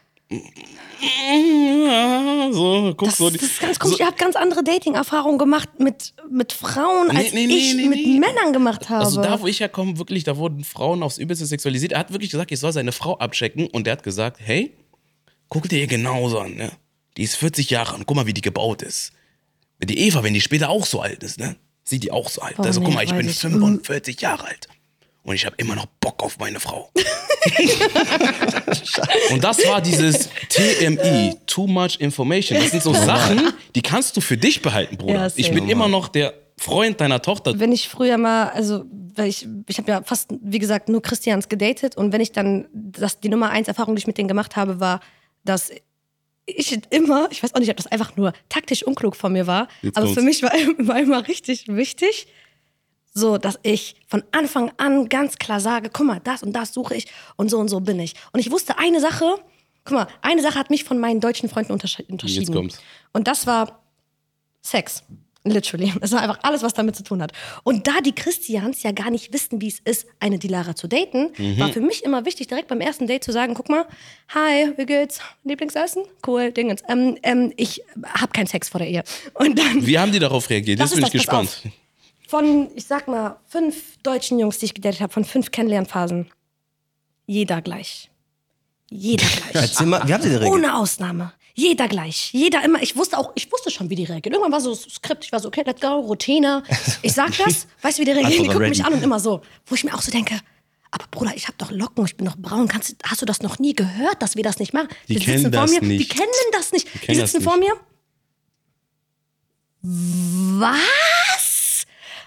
[1.00, 3.28] ja, so, guck das, so.
[3.28, 3.98] das ist ganz komisch.
[3.98, 8.06] Ihr habt ganz andere Dating-Erfahrungen gemacht mit, mit Frauen, Nee, als nee, nee, ich mit.
[8.20, 9.04] Männern gemacht habe.
[9.04, 11.90] Also da, wo ich herkomme, wirklich, da wurden Frauen aufs Übelste sexualisiert.
[11.92, 14.72] Er hat wirklich gesagt, ich soll seine Frau abchecken und der hat gesagt, hey,
[15.48, 16.70] guck dir ihr genauso an, ne?
[17.16, 19.12] Die ist 40 Jahre alt, guck mal, wie die gebaut ist.
[19.82, 21.56] Die Eva, wenn die später auch so alt ist, ne?
[21.84, 22.56] Sieht die auch so alt.
[22.56, 23.38] Boah, also nee, guck mal, ich bin ich.
[23.38, 24.68] 45 Jahre alt.
[25.22, 26.90] Und ich habe immer noch Bock auf meine Frau.
[29.30, 32.60] und das war dieses TMI, Too Much Information.
[32.60, 35.26] Das sind so Sachen, die kannst du für dich behalten, Bruder.
[35.26, 37.58] Ja, ich bin immer noch der Freund deiner Tochter.
[37.58, 38.84] wenn ich früher mal, also
[39.16, 42.68] weil ich, ich habe ja fast, wie gesagt, nur Christians gedatet und wenn ich dann,
[42.72, 45.00] das, die Nummer eins Erfahrung, die ich mit denen gemacht habe, war,
[45.44, 45.70] dass
[46.46, 49.68] ich immer, ich weiß auch nicht, ob das einfach nur taktisch unklug von mir war,
[49.82, 50.20] Jetzt aber kommt's.
[50.20, 52.28] für mich war, war immer richtig wichtig,
[53.12, 56.94] so, dass ich von Anfang an ganz klar sage, guck mal, das und das suche
[56.94, 58.14] ich und so und so bin ich.
[58.32, 59.36] Und ich wusste eine Sache,
[59.84, 62.18] guck mal, eine Sache hat mich von meinen deutschen Freunden unterschieden.
[62.52, 62.78] kommt's.
[63.12, 63.82] Und das war
[64.60, 65.02] Sex.
[65.48, 65.92] Literally.
[66.00, 67.32] Das war einfach alles, was damit zu tun hat.
[67.62, 71.30] Und da die Christians ja gar nicht wissen, wie es ist, eine Dilara zu daten,
[71.38, 71.58] Mhm.
[71.60, 73.86] war für mich immer wichtig, direkt beim ersten Date zu sagen, guck mal,
[74.34, 75.20] hi, wie geht's?
[75.44, 76.02] Lieblingsessen?
[76.26, 76.82] Cool, Dingens.
[76.88, 79.04] Ähm, ähm, ich habe keinen Sex vor der Ehe.
[79.34, 80.80] Und dann Wie haben die darauf reagiert?
[80.80, 81.62] Das Jetzt bin ist ich gespannt.
[82.26, 86.26] von, ich sag mal, fünf deutschen Jungs, die ich gedatet habe, von fünf Kennenlernphasen,
[87.26, 88.10] jeder gleich.
[88.90, 89.78] Jeder gleich.
[89.80, 90.42] Mal, wie habt ihr?
[90.42, 91.32] Ohne Ausnahme.
[91.58, 92.32] Jeder gleich.
[92.34, 92.82] Jeder immer.
[92.82, 94.34] Ich wusste auch, ich wusste schon, wie die reagieren.
[94.34, 95.24] Irgendwann war so das Skript.
[95.24, 96.62] Ich war so, okay, let's go, Routine.
[97.00, 98.42] Ich sag das, weißt du, wie die reagieren?
[98.44, 99.40] Die gucken mich an und immer so.
[99.64, 100.38] Wo ich mir auch so denke,
[100.90, 102.68] aber Bruder, ich habe doch Locken, ich bin doch braun.
[102.68, 104.88] Kannst, hast du das noch nie gehört, dass wir das nicht machen?
[105.08, 106.10] Die sitzen kennen vor das mir, Die nicht.
[106.10, 106.88] kennen das nicht.
[107.08, 107.70] Die, das sitzen vor nicht.
[107.70, 107.80] mir.
[110.60, 111.86] Was?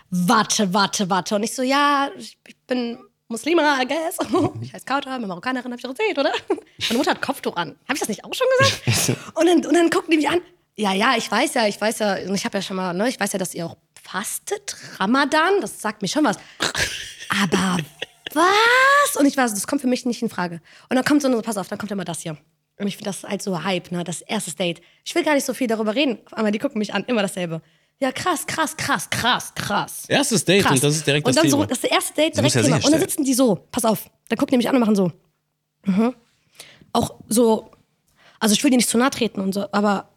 [0.09, 1.35] Warte, warte, warte.
[1.35, 2.97] Und ich so, ja, ich bin
[3.33, 4.17] Muslima, I guess.
[4.61, 6.33] Ich heiße Kauta, bin Marokkanerin, hab ich doch erzählt, oder?
[6.49, 7.75] Meine Mutter hat Kopftuch an.
[7.87, 9.19] Habe ich das nicht auch schon gesagt?
[9.35, 10.41] Und dann, und dann gucken die mich an.
[10.75, 13.07] Ja, ja, ich weiß ja, ich weiß ja, und ich habe ja schon mal, ne,
[13.09, 16.37] ich weiß ja, dass ihr auch fastet, Ramadan, das sagt mir schon was.
[17.43, 17.77] Aber
[18.33, 19.15] was?
[19.17, 20.61] Und ich war so, das kommt für mich nicht in Frage.
[20.89, 22.37] Und dann kommt so, eine- pass auf, dann kommt immer das hier.
[22.79, 24.81] Und ich finde das halt so Hype, ne, das erste Date.
[25.03, 27.61] Ich will gar nicht so viel darüber reden, aber die gucken mich an, immer dasselbe.
[28.01, 30.03] Ja, krass, krass, krass, krass, krass.
[30.07, 30.75] Erstes Date Krass.
[30.75, 31.63] und das ist direkt und das dann Thema.
[31.63, 32.75] so, das ist der erste Date direkt ja Thema.
[32.77, 35.11] Und dann sitzen die so, pass auf, dann gucken die mich an und machen so.
[35.85, 36.15] Mhm.
[36.93, 37.71] Auch so,
[38.39, 40.09] also ich will dir nicht zu nahe treten und so, aber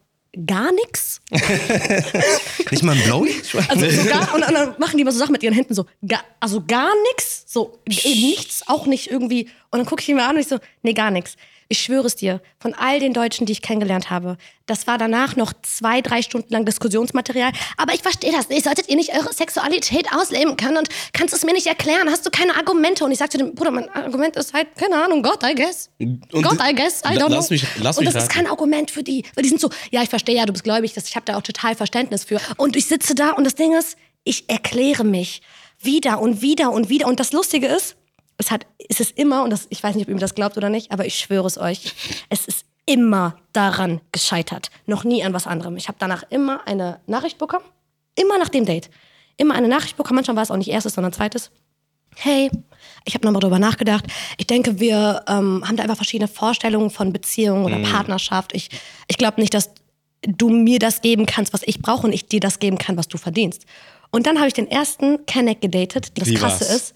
[0.47, 1.21] gar nichts.
[2.71, 3.35] Nicht mal ein Blowy?
[3.69, 6.23] Also so gar, und, dann machen die immer so Sachen mit ihren Händen so, gar,
[6.39, 9.49] also gar nichts, so nichts, auch nicht irgendwie.
[9.69, 11.35] Und dann gucke ich ihn mir an und ich so, nee, gar nichts.
[11.69, 15.35] Ich schwöre es dir, von all den Deutschen, die ich kennengelernt habe, das war danach
[15.35, 17.51] noch zwei, drei Stunden lang Diskussionsmaterial.
[17.77, 18.63] Aber ich verstehe das nicht.
[18.63, 22.09] Solltet ihr nicht eure Sexualität ausleben können und kannst es mir nicht erklären?
[22.09, 23.03] Hast du keine Argumente?
[23.05, 25.89] Und ich sagte dem Bruder, mein Argument ist halt, keine Ahnung, Gott, I guess.
[25.99, 27.53] Und- Gott, I guess, I don't lass know.
[27.55, 28.43] mich- lass und mich das ist raten.
[28.45, 29.23] kein Argument für die.
[29.35, 31.37] Weil die sind so, ja, ich verstehe ja, du bist gläubig, das, ich habe da
[31.37, 32.39] auch total Verständnis für.
[32.57, 35.41] Und ich sitze da und das Ding ist, ich erkläre mich
[35.81, 37.07] wieder und wieder und wieder.
[37.07, 37.95] Und das Lustige ist,
[38.37, 40.57] es hat, es ist immer, und das, ich weiß nicht, ob ihr mir das glaubt
[40.57, 41.93] oder nicht, aber ich schwöre es euch,
[42.29, 44.69] es ist immer daran gescheitert.
[44.85, 45.77] Noch nie an was anderem.
[45.77, 47.65] Ich habe danach immer eine Nachricht bekommen.
[48.15, 48.89] Immer nach dem Date.
[49.37, 50.17] Immer eine Nachricht bekommen.
[50.17, 51.51] Manchmal war es auch nicht erstes, sondern zweites
[52.15, 52.49] hey,
[53.05, 54.05] ich habe nochmal drüber nachgedacht.
[54.37, 58.53] Ich denke, wir ähm, haben da einfach verschiedene Vorstellungen von Beziehung oder Partnerschaft.
[58.53, 58.69] Ich,
[59.07, 59.71] ich glaube nicht, dass
[60.21, 63.07] du mir das geben kannst, was ich brauche und ich dir das geben kann, was
[63.07, 63.65] du verdienst.
[64.11, 66.11] Und dann habe ich den ersten Kenneck gedatet.
[66.15, 66.75] Das Wie Krasse war's?
[66.75, 66.95] ist,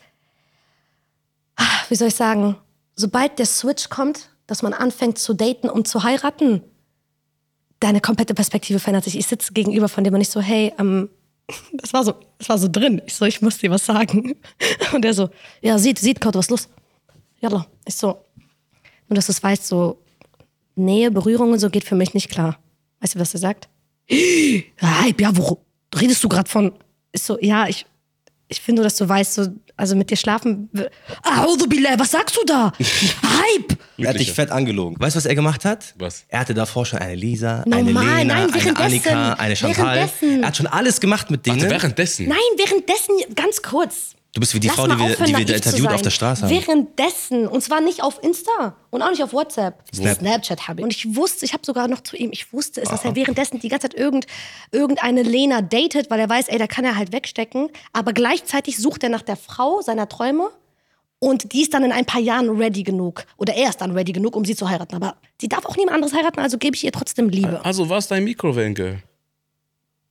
[1.89, 2.55] wie soll ich sagen,
[2.95, 6.61] sobald der Switch kommt, dass man anfängt zu daten, um zu heiraten,
[7.79, 9.17] deine komplette Perspektive verändert sich.
[9.17, 11.09] Ich sitze gegenüber von dem und ich so, hey, ähm,
[11.73, 13.01] Das war so, das war so drin.
[13.05, 14.35] Ich so, ich muss dir was sagen.
[14.93, 15.29] Und er so,
[15.61, 16.67] ja, sieht, sieht, Kaut, was los?
[17.39, 17.67] Jalla.
[17.85, 18.25] Ich so,
[19.07, 20.01] nur dass du es weißt, so
[20.75, 22.59] Nähe, Berührung und so geht für mich nicht klar.
[22.99, 23.67] Weißt du, was er sagt?
[25.19, 25.59] Ja, wo
[25.95, 26.73] redest du gerade von?
[27.11, 27.85] Ist so, ja, ich,
[28.47, 30.69] ich finde nur, dass du weißt, so, also mit dir schlafen.
[31.23, 32.73] Audu billah, was sagst du da?
[32.79, 33.77] Hype!
[33.97, 34.99] Er hat dich fett angelogen.
[34.99, 35.93] Weißt du, was er gemacht hat?
[35.97, 36.25] Was?
[36.27, 38.75] Er hatte davor schon eine Lisa, eine Normal, Lena, nein, eine währenddessen.
[38.83, 39.95] Annika, eine Chantal.
[39.95, 40.41] Währenddessen.
[40.41, 41.61] Er hat schon alles gemacht mit denen.
[41.61, 42.27] Warte, währenddessen.
[42.27, 44.16] Nein, währenddessen, ganz kurz.
[44.37, 46.43] Du bist wie die Lass Frau, die wir, die wir zu interviewt auf der Straße
[46.43, 46.51] haben.
[46.51, 47.47] Währenddessen.
[47.47, 49.81] Und zwar nicht auf Insta und auch nicht auf WhatsApp.
[49.91, 50.19] Snap.
[50.19, 50.83] Snapchat habe ich.
[50.83, 53.59] Und ich wusste, ich habe sogar noch zu ihm, ich wusste es, dass er währenddessen
[53.59, 54.27] die ganze Zeit irgend,
[54.71, 57.69] irgendeine Lena datet, weil er weiß, ey, da kann er halt wegstecken.
[57.93, 60.51] Aber gleichzeitig sucht er nach der Frau seiner Träume.
[61.17, 63.25] Und die ist dann in ein paar Jahren ready genug.
[63.37, 64.97] Oder er ist dann ready genug, um sie zu heiraten.
[64.97, 67.65] Aber sie darf auch niemand anderes heiraten, also gebe ich ihr trotzdem Liebe.
[67.65, 69.01] Also war es dein Mikrowellengirl.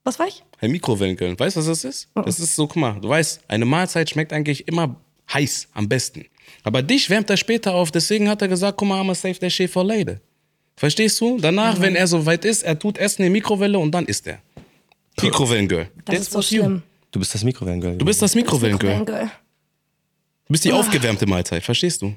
[0.06, 0.40] Was war ich?
[0.60, 1.36] Ein Mikrowellengirl.
[1.36, 2.08] Weißt du, was das ist?
[2.14, 4.94] Das ist so, guck mal, du weißt, eine Mahlzeit schmeckt eigentlich immer
[5.32, 6.26] heiß, am besten.
[6.62, 9.36] Aber dich wärmt er später auf, deswegen hat er gesagt, guck mal, I'm a save
[9.40, 10.20] that shit for later.
[10.76, 11.38] Verstehst du?
[11.40, 14.28] Danach, wenn er so weit ist, er tut Essen in die Mikrowelle und dann isst
[14.28, 14.38] er.
[15.20, 15.88] Mikrowellengirl.
[16.04, 16.62] Das That's ist so you.
[16.62, 16.82] schlimm.
[17.10, 17.96] Du bist das Mikrowellengirl.
[17.98, 19.04] Du bist das Mikrowellengirl.
[19.04, 22.14] Du bist die aufgewärmte Mahlzeit, verstehst du?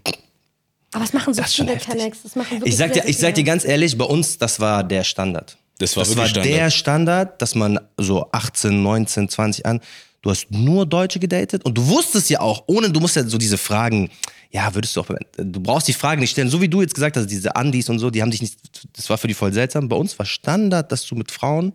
[0.91, 1.75] Aber es machen so Das viele.
[1.77, 2.19] Kennex.
[2.65, 5.57] Ich sag, dir, ich sag dir ganz ehrlich, bei uns, das war der Standard.
[5.79, 6.45] Das war das war Standard.
[6.53, 9.79] der Standard, dass man so 18, 19, 20 an,
[10.21, 13.37] du hast nur Deutsche gedatet und du wusstest ja auch, ohne, du musst ja so
[13.37, 14.09] diese Fragen,
[14.51, 17.15] ja, würdest du auch, du brauchst die Fragen nicht stellen, so wie du jetzt gesagt
[17.17, 18.57] hast, diese Andis und so, die haben dich nicht,
[18.97, 19.87] das war für die voll seltsam.
[19.89, 21.73] Bei uns war Standard, dass du mit Frauen,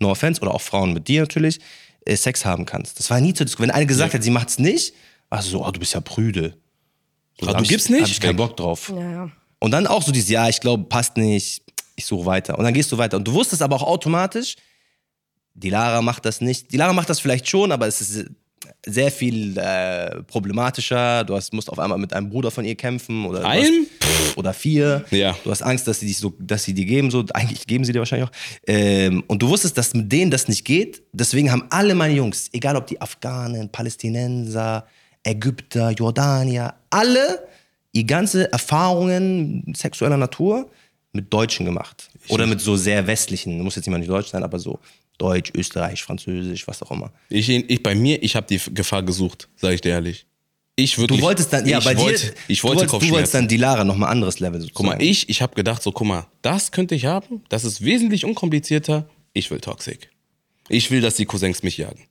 [0.00, 1.60] no offense, oder auch Frauen mit dir natürlich,
[2.06, 2.98] äh, Sex haben kannst.
[2.98, 3.68] Das war nie zu diskutieren.
[3.70, 4.94] Wenn eine gesagt hat, sie macht's nicht,
[5.28, 6.54] war so, oh, du bist ja prüde.
[7.40, 8.02] So, Ah, du ich- gibst nicht?
[8.02, 8.36] Hab ich keinen.
[8.36, 8.92] Bock drauf.
[8.94, 9.30] Ja, ja.
[9.60, 11.62] Und dann auch so dieses, ja, ich glaube, passt nicht,
[11.96, 12.58] ich suche weiter.
[12.58, 13.16] Und dann gehst du weiter.
[13.16, 14.56] Und du wusstest aber auch automatisch,
[15.54, 16.72] die Lara macht das nicht.
[16.72, 18.26] Die Lara macht das vielleicht schon, aber es ist
[18.86, 21.24] sehr viel äh, problematischer.
[21.24, 23.86] Du hast, musst auf einmal mit einem Bruder von ihr kämpfen oder Einem?
[24.36, 25.04] Oder vier.
[25.10, 25.36] Ja.
[25.44, 27.24] Du hast Angst, dass sie dich so, dass sie dir geben so.
[27.32, 28.34] Eigentlich geben sie dir wahrscheinlich auch.
[28.66, 31.02] Ähm, und du wusstest, dass mit denen das nicht geht.
[31.12, 34.86] Deswegen haben alle meine Jungs, egal ob die Afghanen, Palästinenser,
[35.22, 37.46] Ägypter, Jordanier, alle
[37.94, 40.68] die ganze Erfahrungen sexueller Natur
[41.14, 42.10] mit Deutschen gemacht.
[42.28, 44.78] Oder mit so sehr westlichen, muss jetzt nicht mal nicht Deutsch sein, aber so
[45.18, 47.12] Deutsch, Österreich, Französisch, was auch immer.
[47.28, 50.26] Ich, ich bei mir, ich habe die Gefahr gesucht, sage ich dir ehrlich.
[50.76, 51.20] Ich wirklich.
[51.20, 53.46] Du wolltest dann, ja, ich bei wollte, dir, Ich du wollte wolltest, du wolltest dann
[53.46, 54.88] die Lara nochmal anderes Level sozusagen.
[54.88, 57.44] Guck mal, ich, ich habe gedacht, so, guck mal, das könnte ich haben.
[57.48, 59.08] Das ist wesentlich unkomplizierter.
[59.32, 60.10] Ich will Toxic.
[60.68, 62.06] Ich will, dass die Cousins mich jagen.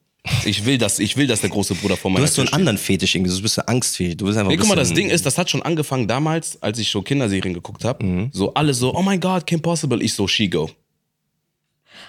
[0.45, 2.47] Ich will, dass, ich will, dass der große Bruder vor Du meiner hast so einen
[2.47, 2.59] steht.
[2.59, 4.15] anderen Fetisch irgendwie, du bist so angstfähig.
[4.17, 6.61] Du bist einfach Nee, ein guck mal, das Ding ist, das hat schon angefangen damals,
[6.61, 8.05] als ich so Kinderserien geguckt habe.
[8.05, 8.29] Mhm.
[8.31, 10.01] So alle so, oh my God, Kim Possible.
[10.01, 10.69] Ich so, she go.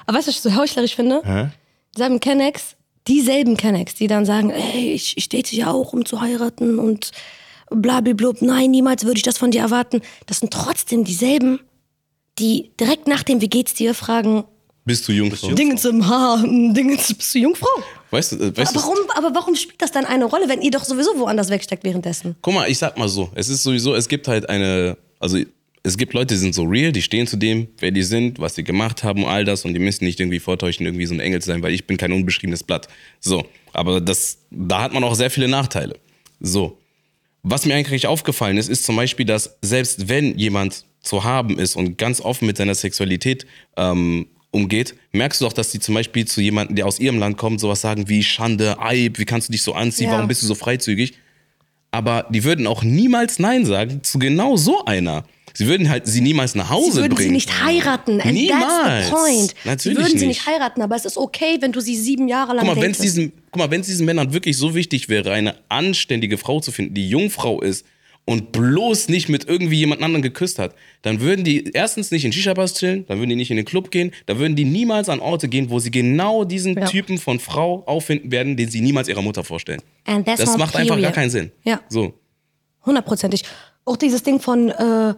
[0.06, 1.50] Aber weißt du, was ich so heuchlerisch finde?
[1.96, 2.76] Dieselben Kennex,
[3.08, 7.10] dieselben Kennex, die dann sagen, ey, ich, ich date ja auch, um zu heiraten und
[7.70, 10.02] blablablub, nein, niemals würde ich das von dir erwarten.
[10.26, 11.60] Das sind trotzdem dieselben,
[12.38, 14.44] die direkt nach dem Wie geht's dir fragen,
[14.84, 15.52] Bist du Jungfrau?
[15.52, 17.82] Dingens im Haar, Dingens, bist du Jungfrau?
[18.14, 20.70] Weißt du, äh, weißt Aber warum, aber warum spielt das dann eine Rolle, wenn ihr
[20.70, 22.36] doch sowieso woanders wegsteckt währenddessen?
[22.42, 25.38] Guck mal, ich sag mal so, es ist sowieso, es gibt halt eine, also
[25.82, 28.54] es gibt Leute, die sind so real, die stehen zu dem, wer die sind, was
[28.54, 31.20] sie gemacht haben und all das und die müssen nicht irgendwie vortäuschen, irgendwie so ein
[31.20, 32.86] Engel zu sein, weil ich bin kein unbeschriebenes Blatt.
[33.18, 35.98] So, aber das, da hat man auch sehr viele Nachteile.
[36.38, 36.78] So,
[37.42, 41.74] was mir eigentlich aufgefallen ist, ist zum Beispiel, dass selbst wenn jemand zu haben ist
[41.74, 43.44] und ganz offen mit seiner Sexualität
[43.76, 47.36] ähm, umgeht, merkst du doch, dass die zum Beispiel zu jemandem, der aus ihrem Land
[47.36, 50.12] kommt, sowas sagen wie Schande, Eib, wie kannst du dich so anziehen, Ja.
[50.14, 51.14] warum bist du so freizügig?
[51.90, 55.24] Aber die würden auch niemals Nein sagen zu genau so einer.
[55.56, 57.28] Sie würden halt sie niemals nach Hause Sie würden bringen.
[57.28, 58.20] sie nicht heiraten.
[58.20, 58.64] And Niemals.
[58.66, 59.54] that's the point.
[59.64, 60.38] Natürlich sie würden sie nicht.
[60.38, 62.90] nicht heiraten, aber es ist okay, wenn du sie sieben Jahre lang Guck mal, wenn
[62.90, 66.58] es diesen, guck mal, wenn es diesen Männern wirklich so wichtig wäre, eine anständige Frau
[66.58, 67.86] zu finden, die Jungfrau ist
[68.26, 72.32] und bloß nicht mit irgendwie jemand anderen geküsst hat, dann würden die erstens nicht in
[72.32, 75.20] Shisha-Bars chillen, dann würden die nicht in den Club gehen, da würden die niemals an
[75.20, 76.86] Orte gehen, wo sie genau diesen Ja.
[76.86, 79.82] Typen von Frau auffinden werden, den sie niemals ihrer Mutter vorstellen.
[80.06, 81.14] And that's Das macht einfach gar period.
[81.14, 81.52] keinen Sinn.
[81.64, 81.80] Ja.
[81.88, 82.14] So.
[82.86, 83.42] Hundertprozentig.
[83.84, 85.14] Auch dieses Ding von äh,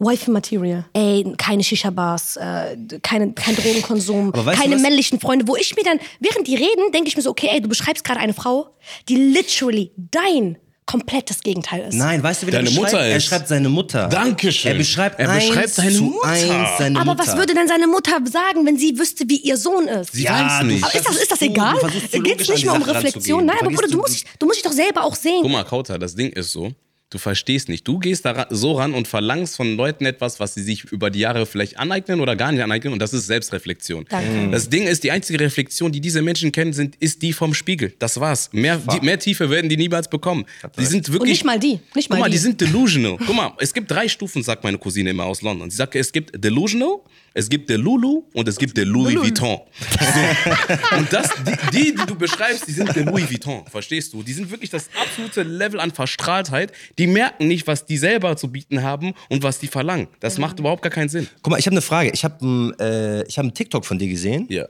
[0.00, 0.84] Wife Material.
[0.92, 4.82] Ey, keine Shisha-Bars, äh, keine, kein Drogenkonsum, du keine was?
[4.82, 5.46] männlichen Freunde.
[5.48, 8.04] Wo ich mir dann, während die reden, denke ich mir so, okay, ey, du beschreibst
[8.04, 8.70] gerade eine Frau,
[9.08, 10.56] die literally dein
[10.88, 11.94] komplettes Gegenteil ist.
[11.94, 12.92] Nein, weißt du, wie er Deine beschreibt?
[12.92, 14.08] Mutter Er ist- schreibt seine Mutter.
[14.08, 14.72] Dankeschön.
[14.72, 16.26] Er beschreibt, Er beschreibt eins seine zu Mutter.
[16.28, 17.26] Eins seine Aber Mutter.
[17.28, 20.12] was würde denn seine Mutter sagen, wenn sie wüsste, wie ihr Sohn ist?
[20.14, 20.82] Sie Ja, weiß nicht.
[20.82, 21.76] Aber ist das, ist das egal?
[22.10, 23.44] Geht es nicht mehr um Reflexion?
[23.46, 25.42] Nein, aber Bruder, du musst, dich- du musst dich doch selber auch sehen.
[25.42, 26.72] Guck mal, Kauter, das Ding ist so.
[27.10, 27.88] Du verstehst nicht.
[27.88, 31.20] Du gehst da so ran und verlangst von Leuten etwas, was sie sich über die
[31.20, 32.92] Jahre vielleicht aneignen oder gar nicht aneignen.
[32.92, 34.04] Und das ist Selbstreflexion.
[34.10, 34.50] Danke.
[34.50, 37.94] Das Ding ist, die einzige Reflexion, die diese Menschen kennen, sind, ist die vom Spiegel.
[37.98, 38.50] Das war's.
[38.52, 40.44] Mehr, die, mehr Tiefe werden die niemals bekommen.
[40.78, 41.22] Die sind wirklich.
[41.22, 41.80] Und nicht mal die.
[41.94, 42.32] Nicht mal Guck mal, die.
[42.32, 43.16] die sind delusional.
[43.16, 45.70] Guck mal, es gibt drei Stufen, sagt meine Cousine immer aus London.
[45.70, 46.98] Sie sagt, es gibt delusional,
[47.34, 49.60] es gibt der Lulu und es gibt der Louis Vuitton.
[49.90, 50.96] So.
[50.96, 51.30] Und das,
[51.72, 54.22] die, die, die du beschreibst, die sind der Louis Vuitton, verstehst du?
[54.22, 56.72] Die sind wirklich das absolute Level an Verstrahltheit.
[56.98, 60.08] Die merken nicht, was die selber zu bieten haben und was die verlangen.
[60.20, 61.28] Das macht überhaupt gar keinen Sinn.
[61.42, 62.10] Guck mal, ich habe eine Frage.
[62.12, 64.66] Ich habe äh, ich hab einen TikTok von dir gesehen, Ja.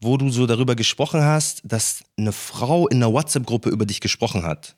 [0.00, 4.42] wo du so darüber gesprochen hast, dass eine Frau in einer WhatsApp-Gruppe über dich gesprochen
[4.44, 4.76] hat.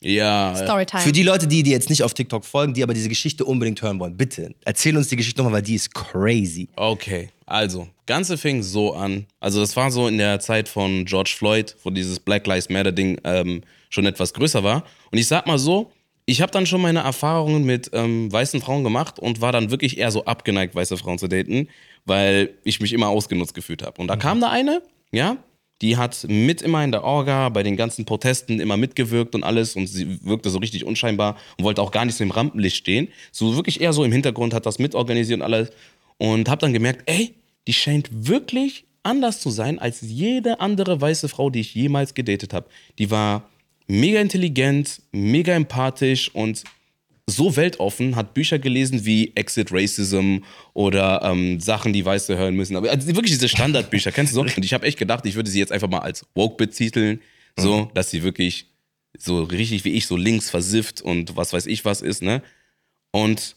[0.00, 0.54] Ja.
[0.54, 1.02] Storytime.
[1.02, 3.80] Für die Leute, die dir jetzt nicht auf TikTok folgen, die aber diese Geschichte unbedingt
[3.80, 6.68] hören wollen, bitte erzähl uns die Geschichte nochmal, weil die ist crazy.
[6.76, 9.26] Okay, also, Ganze fing so an.
[9.40, 12.92] Also, das war so in der Zeit von George Floyd, wo dieses Black Lives Matter
[12.92, 14.84] Ding ähm, schon etwas größer war.
[15.10, 15.92] Und ich sag mal so,
[16.26, 19.96] ich habe dann schon meine Erfahrungen mit ähm, weißen Frauen gemacht und war dann wirklich
[19.96, 21.68] eher so abgeneigt, weiße Frauen zu daten,
[22.04, 24.00] weil ich mich immer ausgenutzt gefühlt habe.
[24.00, 24.82] Und da kam da eine,
[25.12, 25.36] ja,
[25.82, 29.76] die hat mit immer in der Orga bei den ganzen Protesten immer mitgewirkt und alles
[29.76, 33.08] und sie wirkte so richtig unscheinbar und wollte auch gar nicht so im Rampenlicht stehen.
[33.30, 35.70] So wirklich eher so im Hintergrund hat das mitorganisiert und alles
[36.18, 37.34] und habe dann gemerkt, ey,
[37.66, 42.54] die scheint wirklich anders zu sein als jede andere weiße Frau, die ich jemals gedatet
[42.54, 42.68] habe.
[42.98, 43.48] Die war
[43.86, 46.64] mega intelligent, mega empathisch und
[47.28, 50.38] so weltoffen, hat Bücher gelesen wie Exit Racism
[50.74, 52.76] oder ähm, Sachen, die Weiße hören müssen.
[52.76, 54.40] Aber also wirklich diese Standardbücher, kennst du so?
[54.42, 57.20] Und ich habe echt gedacht, ich würde sie jetzt einfach mal als woke betiteln,
[57.58, 58.66] so, dass sie wirklich
[59.18, 62.42] so richtig wie ich so links versifft und was weiß ich was ist, ne?
[63.10, 63.56] Und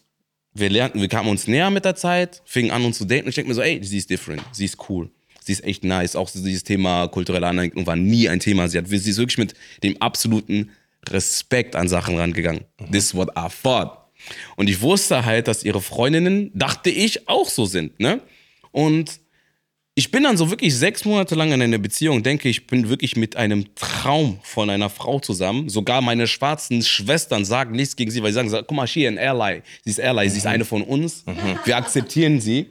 [0.54, 3.30] wir lernten, wir kamen uns näher mit der Zeit, fingen an uns zu daten und
[3.30, 5.12] ich denke mir so, ey, sie ist different, sie ist cool.
[5.42, 6.16] Sie ist echt nice.
[6.16, 8.68] Auch dieses Thema kulturelle Anerkennung war nie ein Thema.
[8.68, 9.54] Sie, hat, sie ist wirklich mit
[9.84, 10.70] dem absoluten
[11.08, 12.66] Respekt an Sachen rangegangen.
[12.92, 13.98] This is what I thought.
[14.56, 18.00] Und ich wusste halt, dass ihre Freundinnen, dachte ich, auch so sind.
[18.00, 18.22] Ne?
[18.72, 19.20] Und
[19.96, 23.18] ich bin dann so wirklich sechs Monate lang in einer Beziehung, denke ich, bin wirklich
[23.18, 25.68] mit einem Traum von einer Frau zusammen.
[25.68, 29.18] Sogar meine schwarzen Schwestern sagen nichts gegen sie, weil sie sagen, guck mal, she an
[29.18, 29.62] ally.
[29.84, 31.26] Sie ist ally, sie ist eine von uns.
[31.66, 32.68] Wir akzeptieren sie.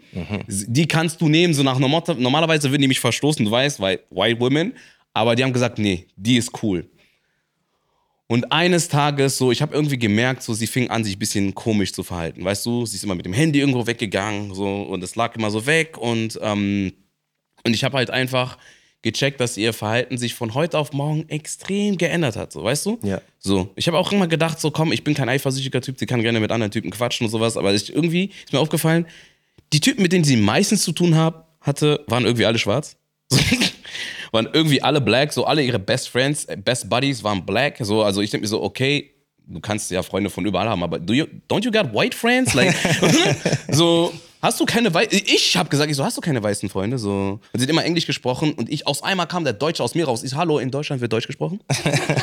[0.46, 4.00] Die kannst du nehmen, so nach normal, normalerweise würden die mich verstoßen, du weißt, weil
[4.10, 4.72] white women.
[5.12, 6.88] Aber die haben gesagt, nee, die ist cool.
[8.30, 11.54] Und eines Tages, so, ich habe irgendwie gemerkt, so, sie fing an, sich ein bisschen
[11.54, 12.44] komisch zu verhalten.
[12.44, 15.50] Weißt du, sie ist immer mit dem Handy irgendwo weggegangen, so, und es lag immer
[15.50, 15.96] so weg.
[15.96, 16.92] Und, ähm,
[17.64, 18.58] und ich habe halt einfach
[19.00, 22.98] gecheckt, dass ihr Verhalten sich von heute auf morgen extrem geändert hat, so, weißt du?
[23.02, 23.22] Ja.
[23.38, 26.20] So, ich habe auch immer gedacht, so, komm, ich bin kein eifersüchtiger Typ, sie kann
[26.20, 29.06] gerne mit anderen Typen quatschen und sowas, aber ich, irgendwie ist mir aufgefallen,
[29.72, 32.96] die Typen, mit denen sie meistens zu tun hab, hatte, waren irgendwie alle schwarz.
[34.32, 37.76] Waren irgendwie alle black, so alle ihre Best Friends, äh, Best Buddies waren black.
[37.80, 39.10] So, also ich denke mir so, okay,
[39.48, 42.54] du kannst ja Freunde von überall haben, aber do you, don't you got white friends?
[42.54, 42.74] Like,
[43.70, 44.12] so,
[44.42, 46.98] hast du keine weißen, ich habe gesagt, ich so, hast du keine weißen Freunde?
[46.98, 49.94] So, und sie hat immer Englisch gesprochen und ich, aus einmal kam der Deutsche aus
[49.94, 50.22] mir raus.
[50.22, 51.60] Ich, hallo, in Deutschland wird Deutsch gesprochen?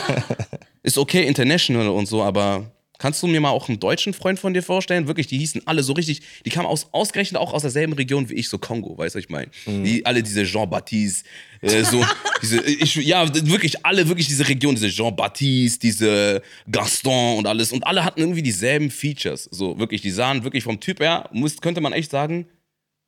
[0.83, 4.53] Ist okay, international und so, aber kannst du mir mal auch einen deutschen Freund von
[4.53, 5.07] dir vorstellen?
[5.07, 8.35] Wirklich, die hießen alle so richtig, die kamen aus, ausgerechnet auch aus derselben Region wie
[8.35, 9.49] ich, so Kongo, weißt du, was ich meine?
[9.65, 11.27] Die, alle diese Jean-Baptiste,
[11.61, 12.05] äh, so,
[12.41, 17.71] diese, ich, ja, wirklich alle, wirklich diese Region, diese Jean-Baptiste, diese Gaston und alles.
[17.71, 19.49] Und alle hatten irgendwie dieselben Features.
[19.51, 22.47] So, wirklich, die sahen wirklich vom Typ her, muss, könnte man echt sagen,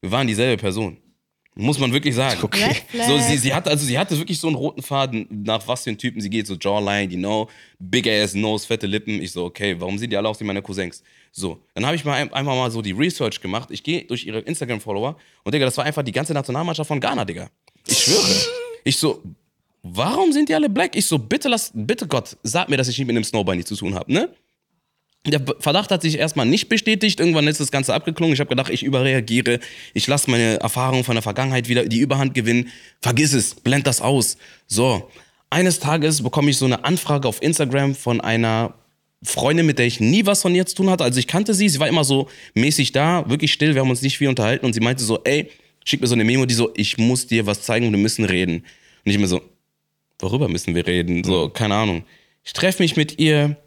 [0.01, 0.97] wir waren dieselbe Person.
[1.59, 2.39] Muss man wirklich sagen.
[2.39, 3.07] Flag.
[3.07, 5.89] So, sie, sie, hatte, also sie hatte wirklich so einen roten Faden, nach was für
[5.89, 6.45] einen Typen sie geht.
[6.45, 9.21] So Jawline, you know, big ass nose, fette Lippen.
[9.21, 11.01] Ich so, okay, warum sehen die alle aus wie meine Cousins?
[11.31, 13.69] So, dann habe ich mal ein, einfach mal so die Research gemacht.
[13.71, 17.25] Ich gehe durch ihre Instagram-Follower und Digga, das war einfach die ganze Nationalmannschaft von Ghana,
[17.25, 17.49] Digga.
[17.87, 18.35] Ich schwöre.
[18.83, 19.23] Ich so,
[19.81, 20.95] warum sind die alle black?
[20.95, 23.75] Ich so, bitte lass, bitte Gott, sag mir, dass ich nicht mit einem Snowbunny zu
[23.75, 24.29] tun habe, ne?
[25.27, 27.19] Der Verdacht hat sich erstmal nicht bestätigt.
[27.19, 28.33] Irgendwann ist das Ganze abgeklungen.
[28.33, 29.59] Ich habe gedacht, ich überreagiere.
[29.93, 32.69] Ich lasse meine Erfahrungen von der Vergangenheit wieder die Überhand gewinnen.
[33.01, 34.37] Vergiss es, blend das aus.
[34.67, 35.09] So,
[35.49, 38.73] eines Tages bekomme ich so eine Anfrage auf Instagram von einer
[39.23, 41.03] Freundin, mit der ich nie was von ihr zu tun hatte.
[41.03, 44.01] Also ich kannte sie, sie war immer so mäßig da, wirklich still, wir haben uns
[44.01, 45.49] nicht viel unterhalten und sie meinte so, ey,
[45.83, 48.25] schick mir so eine Memo, die so, ich muss dir was zeigen und wir müssen
[48.25, 48.63] reden.
[49.05, 49.41] Und ich mir so,
[50.19, 51.23] worüber müssen wir reden?
[51.23, 52.03] So, keine Ahnung.
[52.43, 53.57] Ich treffe mich mit ihr,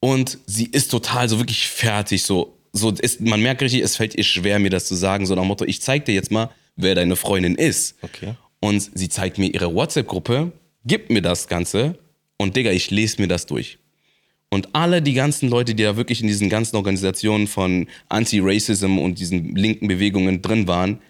[0.00, 2.22] und sie ist total so wirklich fertig.
[2.22, 5.26] So, so ist, man merkt richtig, es fällt ihr schwer, mir das zu sagen.
[5.26, 7.96] So nach dem Motto, ich zeig dir jetzt mal, wer deine Freundin ist.
[8.02, 8.34] Okay.
[8.60, 10.52] Und sie zeigt mir ihre WhatsApp-Gruppe,
[10.84, 11.98] gibt mir das Ganze
[12.36, 13.78] und Digga, ich lese mir das durch.
[14.50, 19.18] Und alle die ganzen Leute, die da wirklich in diesen ganzen Organisationen von Anti-Racism und
[19.18, 21.00] diesen linken Bewegungen drin waren,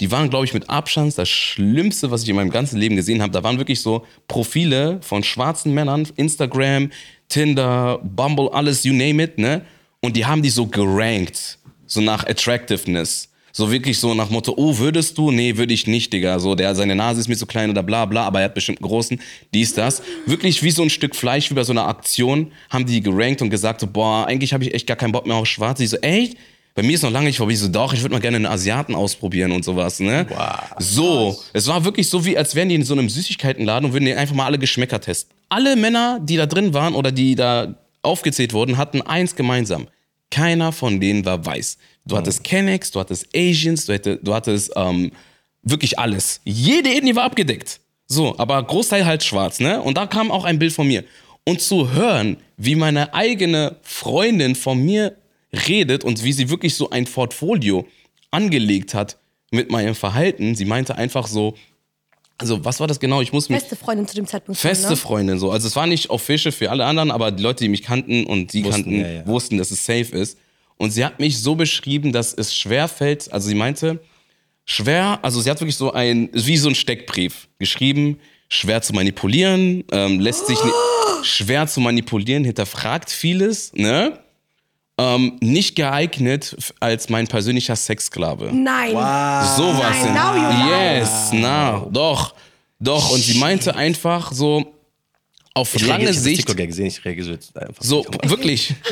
[0.00, 3.20] die waren, glaube ich, mit Abstand das Schlimmste, was ich in meinem ganzen Leben gesehen
[3.20, 3.32] habe.
[3.32, 6.90] Da waren wirklich so Profile von schwarzen Männern, Instagram,
[7.28, 9.62] Tinder, Bumble, alles, you name it, ne?
[10.00, 13.28] Und die haben die so gerankt, so nach Attractiveness.
[13.52, 15.32] So wirklich so nach Motto, oh, würdest du?
[15.32, 16.38] Nee, würde ich nicht, Digga.
[16.38, 18.78] So, der, seine Nase ist mir zu klein oder bla bla, aber er hat bestimmt
[18.78, 19.20] einen großen,
[19.52, 20.02] dies, das.
[20.26, 23.50] Wirklich wie so ein Stück Fleisch, wie bei so einer Aktion, haben die gerankt und
[23.50, 25.80] gesagt, so, boah, eigentlich habe ich echt gar keinen Bock mehr auf Schwarz.
[25.80, 26.36] Ich so, ey,
[26.76, 27.54] bei mir ist noch lange nicht vorbei.
[27.54, 30.26] Ich so, doch, ich würde mal gerne einen Asiaten ausprobieren und sowas, ne?
[30.28, 30.76] Wow.
[30.78, 34.04] So, es war wirklich so, wie als wären die in so einem Süßigkeitenladen und würden
[34.04, 35.37] die einfach mal alle Geschmäcker testen.
[35.48, 39.88] Alle Männer, die da drin waren oder die da aufgezählt wurden, hatten eins gemeinsam.
[40.30, 41.78] Keiner von denen war weiß.
[42.04, 45.10] Du hattest Kennex, du hattest Asians, du, hätte, du hattest ähm,
[45.62, 46.40] wirklich alles.
[46.44, 47.80] Jede Ethnie war abgedeckt.
[48.06, 49.82] So, aber Großteil halt schwarz, ne?
[49.82, 51.04] Und da kam auch ein Bild von mir.
[51.44, 55.16] Und zu hören, wie meine eigene Freundin von mir
[55.68, 57.86] redet und wie sie wirklich so ein Portfolio
[58.30, 59.18] angelegt hat
[59.50, 60.54] mit meinem Verhalten.
[60.54, 61.54] Sie meinte einfach so,
[62.38, 63.20] also was war das genau?
[63.20, 64.60] Ich muss mich Beste Freundin zu dem Zeitpunkt.
[64.60, 64.96] feste ne?
[64.96, 65.50] Freundin so.
[65.50, 68.52] Also es war nicht official für alle anderen, aber die Leute, die mich kannten und
[68.52, 69.26] die Wussten, kannten, ja, ja.
[69.26, 70.38] wussten, dass es safe ist.
[70.76, 73.32] Und sie hat mich so beschrieben, dass es schwer fällt.
[73.32, 73.98] Also sie meinte,
[74.64, 79.84] schwer, also sie hat wirklich so ein, wie so ein Steckbrief geschrieben, schwer zu manipulieren,
[79.90, 80.70] ähm, lässt sich ni-
[81.24, 84.18] schwer zu manipulieren, hinterfragt vieles, ne?
[85.00, 88.50] Ähm, nicht geeignet als mein persönlicher Sexsklave.
[88.52, 88.90] Nein.
[88.90, 89.96] Sowas.
[90.04, 90.68] Nein, now.
[90.70, 92.34] Yes, na, doch.
[92.80, 94.74] Doch, und sie meinte einfach so,
[95.54, 97.82] auf Ich lange reagiere- ich Sicht, ja gesehen, ich reagiere jetzt einfach.
[97.82, 98.74] so, wirklich,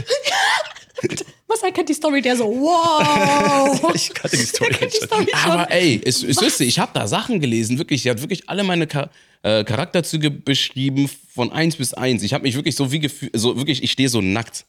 [1.49, 2.21] Was erkennt die Story?
[2.23, 3.91] Der so, wow.
[3.95, 5.07] Ich kannte die Story kennt die schon.
[5.09, 5.51] Story schon.
[5.53, 8.65] aber ey, es, es ist, ich habe da Sachen gelesen, wirklich, sie hat wirklich alle
[8.65, 9.11] meine Char
[9.43, 12.23] äh, Charakterzüge beschrieben, von eins bis eins.
[12.23, 14.65] Ich habe mich wirklich so wie gefühlt, so wirklich, ich stehe so nackt.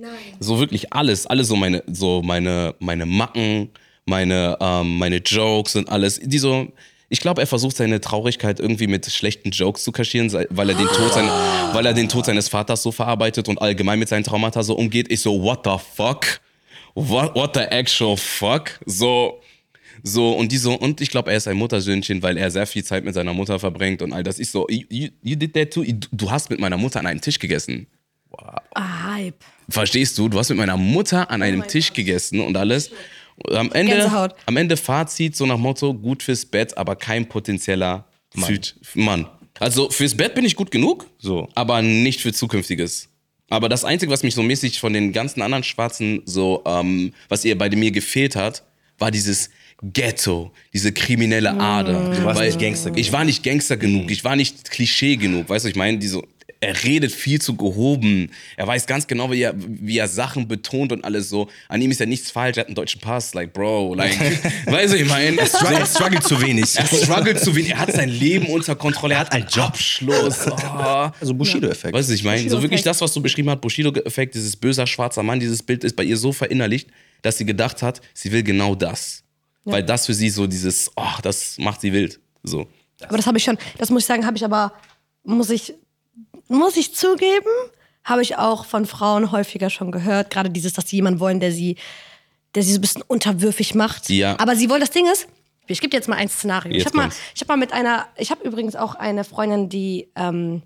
[0.00, 0.36] Nein.
[0.40, 3.70] So wirklich alles, alles so meine, so meine, meine Macken,
[4.04, 6.20] meine, ähm, meine Jokes und alles.
[6.22, 6.72] Die so,
[7.08, 10.86] ich glaube, er versucht seine Traurigkeit irgendwie mit schlechten Jokes zu kaschieren, weil er den
[10.86, 11.28] Tod, seine,
[11.72, 15.10] weil er den Tod seines Vaters so verarbeitet und allgemein mit seinen Traumata so umgeht.
[15.10, 16.40] Ich so, what the fuck?
[16.94, 18.80] What, what the actual fuck?
[18.86, 19.40] So,
[20.02, 22.84] so, und die so, und ich glaube, er ist ein Muttersöhnchen, weil er sehr viel
[22.84, 24.38] Zeit mit seiner Mutter verbringt und all das.
[24.38, 25.84] Ich so, you, you did that too?
[26.12, 27.86] Du hast mit meiner Mutter an einem Tisch gegessen.
[28.74, 29.42] Ah, Hype.
[29.68, 30.28] Verstehst du?
[30.28, 32.90] Du hast mit meiner Mutter an einem Tisch gegessen und alles.
[33.36, 34.34] Und am Ende, Gänsehaut.
[34.46, 38.60] am Ende Fazit so nach Motto, gut fürs Bett, aber kein potenzieller Mann.
[38.94, 39.26] Mann.
[39.58, 41.48] Also fürs Bett bin ich gut genug, So.
[41.54, 43.08] aber nicht für zukünftiges.
[43.48, 47.44] Aber das Einzige, was mich so mäßig von den ganzen anderen Schwarzen so, ähm, was
[47.44, 48.62] ihr bei mir gefehlt hat,
[48.98, 49.50] war dieses
[49.82, 52.14] Ghetto, diese kriminelle Ader.
[52.14, 53.00] Du warst nicht Gangster genug.
[53.00, 56.22] Ich war nicht Gangster genug, ich war nicht Klischee genug, weißt du, ich meine, diese,
[56.60, 58.30] er redet viel zu gehoben.
[58.56, 61.48] Er weiß ganz genau, wie er, wie er Sachen betont und alles so.
[61.68, 64.18] An ihm ist ja nichts falsch, er hat einen deutschen Pass, like, Bro, like,
[64.66, 66.76] weißt du, ich meine, Er struggelt zu wenig.
[66.76, 70.46] er struggelt zu wenig, er hat sein Leben unter Kontrolle, er hat einen Abschluss.
[70.46, 70.56] Oh.
[71.20, 71.94] Also Bushido-Effekt.
[71.94, 75.22] Weißt du, ich meine, so wirklich das, was du beschrieben hast, Bushido-Effekt, dieses böser schwarzer
[75.22, 76.88] Mann, dieses Bild ist bei ihr so verinnerlicht,
[77.22, 79.22] dass sie gedacht hat, sie will genau das.
[79.64, 82.20] Weil das für sie so dieses, oh, das macht sie wild.
[82.42, 82.68] So.
[83.02, 84.72] Aber das habe ich schon, das muss ich sagen, habe ich aber,
[85.24, 85.74] muss ich,
[86.50, 87.46] muss ich zugeben,
[88.04, 90.30] habe ich auch von Frauen häufiger schon gehört.
[90.30, 91.76] Gerade dieses, dass sie jemanden wollen, der sie,
[92.54, 94.08] der sie so ein bisschen unterwürfig macht.
[94.10, 94.36] Ja.
[94.38, 95.26] Aber sie wollen, das Ding ist,
[95.66, 96.72] ich gebe dir jetzt mal ein Szenario.
[96.72, 99.68] ich Jetzt habe mal, ich hab mal mit einer, ich habe übrigens auch eine Freundin,
[99.68, 100.62] die, ähm,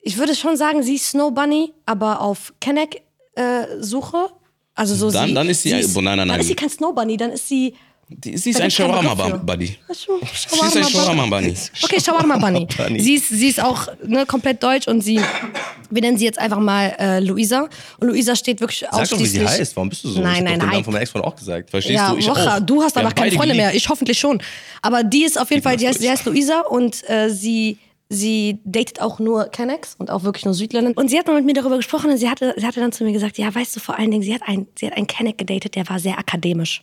[0.00, 4.30] ich würde schon sagen, sie ist Snow Bunny, aber auf Kenneck-Suche.
[4.74, 6.40] also so Dann- sie, dann ist sie ein- nein, nein, Dann nein.
[6.40, 7.74] ist sie kein Snow Bunny, dann ist sie
[8.08, 8.70] Die, sie ist ein.
[8.70, 9.76] Shawarma-Buddy.
[9.88, 11.54] Sie ist ein Shawarma-Bunny.
[11.84, 12.66] Okay, Shawarma Bunny.
[12.76, 13.00] Bunny.
[13.00, 15.20] Sie ist, sie ist auch ne, komplett deutsch und sie,
[15.90, 17.68] wir nennen sie jetzt einfach mal äh, Luisa.
[17.98, 19.30] Und Luisa steht wirklich Sag doch, wie ausschließlich.
[19.40, 19.76] sie heißt.
[19.76, 20.20] Warum bist du so?
[20.20, 20.84] Nein, ich nein, Namen Hype.
[20.84, 21.70] von Ex-Freund auch gesagt.
[21.70, 22.18] Verstehst Ja, du?
[22.18, 22.60] Ich Woche, auch.
[22.60, 23.74] du hast aber haben keine Freunde mehr.
[23.74, 24.42] Ich hoffentlich schon.
[24.82, 27.78] Aber die ist auf jeden Fall, die heißt, sie heißt Luisa und äh, sie,
[28.10, 30.92] sie datet auch nur Kennex und auch wirklich nur Südländer.
[30.94, 33.02] Und sie hat mal mit mir darüber gesprochen und sie hatte, sie hatte dann zu
[33.04, 35.38] mir gesagt, ja, weißt du, vor allen Dingen, sie hat einen, sie hat einen Kenneck
[35.38, 36.82] gedatet, der war sehr akademisch.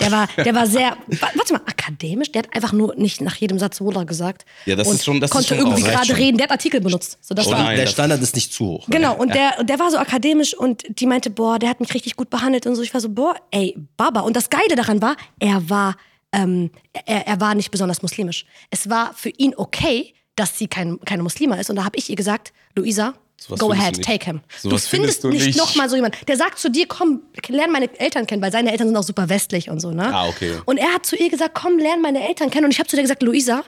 [0.00, 2.32] Der war, der war sehr, wa- warte mal, akademisch?
[2.32, 4.44] Der hat einfach nur nicht nach jedem Satz Wohler gesagt.
[4.66, 6.36] Ja, das und ist schon- das ist konnte schon irgendwie gerade reden.
[6.38, 7.18] Der hat Artikel benutzt.
[7.20, 7.76] So, das Oh war, nein.
[7.76, 8.86] Der das- Standard ist nicht zu hoch.
[8.88, 12.16] Genau, und der, der war so akademisch und die meinte, boah, der hat mich richtig
[12.16, 12.82] gut behandelt und so.
[12.82, 14.20] Ich war so, boah, ey, Baba.
[14.20, 15.96] Und das Geile daran war, er war,
[16.32, 16.70] ähm,
[17.06, 18.44] er, er war nicht besonders muslimisch.
[18.70, 21.70] Es war für ihn okay, dass sie kein, keine Muslima ist.
[21.70, 24.40] Und da habe ich ihr gesagt, Luisa, Sowas go ahead, take him.
[24.62, 25.58] Sowas du findest findest du nicht nicht.
[25.58, 26.16] nochmal so jemand.
[26.28, 29.28] Der sagt zu dir, komm, lern meine Eltern kennen, weil seine Eltern sind auch super
[29.28, 30.14] westlich und so, ne?
[30.14, 30.54] Ah, okay.
[30.64, 32.64] Und er hat zu ihr gesagt, komm, lern meine Eltern kennen.
[32.64, 33.62] Und ich habe zu der gesagt, Luisa,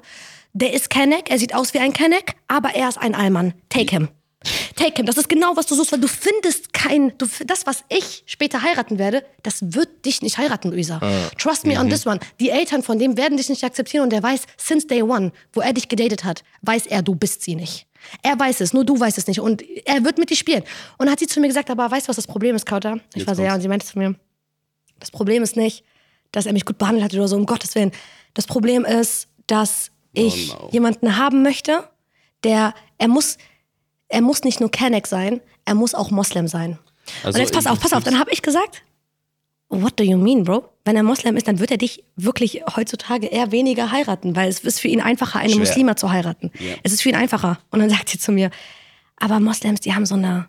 [0.52, 3.52] der ist Kenneck, er sieht aus wie ein Kenneck, aber er ist ein Allmann.
[3.68, 4.08] Take him.
[4.76, 5.06] Take him.
[5.06, 8.62] Das ist genau, was du suchst, weil du findest kein, du, das, was ich später
[8.62, 11.00] heiraten werde, das wird dich nicht heiraten, Luisa.
[11.36, 12.20] Trust me on this one.
[12.40, 15.60] Die Eltern von dem werden dich nicht akzeptieren und der weiß, since day one, wo
[15.60, 17.86] er dich gedatet hat, weiß er, du bist sie nicht.
[18.22, 19.40] Er weiß es, nur du weißt es nicht.
[19.40, 20.62] Und er wird mit dir spielen.
[20.98, 23.00] Und dann hat sie zu mir gesagt, aber weißt du, was das Problem ist, Kauter?
[23.10, 24.14] Ich Jetzt war so, ja, und sie meinte zu mir,
[25.00, 25.84] das Problem ist nicht,
[26.32, 27.92] dass er mich gut behandelt hat oder so, um Gottes Willen.
[28.34, 30.68] Das Problem ist, dass ich no.
[30.72, 31.88] jemanden haben möchte,
[32.44, 33.38] der, er muss,
[34.08, 36.78] er muss nicht nur Kenneck sein, er muss auch Moslem sein.
[37.22, 38.82] Also und jetzt pass auf, pass auf, dann habe ich gesagt,
[39.68, 40.68] what do you mean, Bro?
[40.84, 44.60] Wenn er Moslem ist, dann wird er dich wirklich heutzutage eher weniger heiraten, weil es
[44.60, 45.60] ist für ihn einfacher, eine Schwer.
[45.60, 46.52] Muslima zu heiraten.
[46.82, 47.58] Es ist für ihn einfacher.
[47.70, 48.50] Und dann sagt sie zu mir,
[49.16, 50.46] aber Moslems, die haben so eine,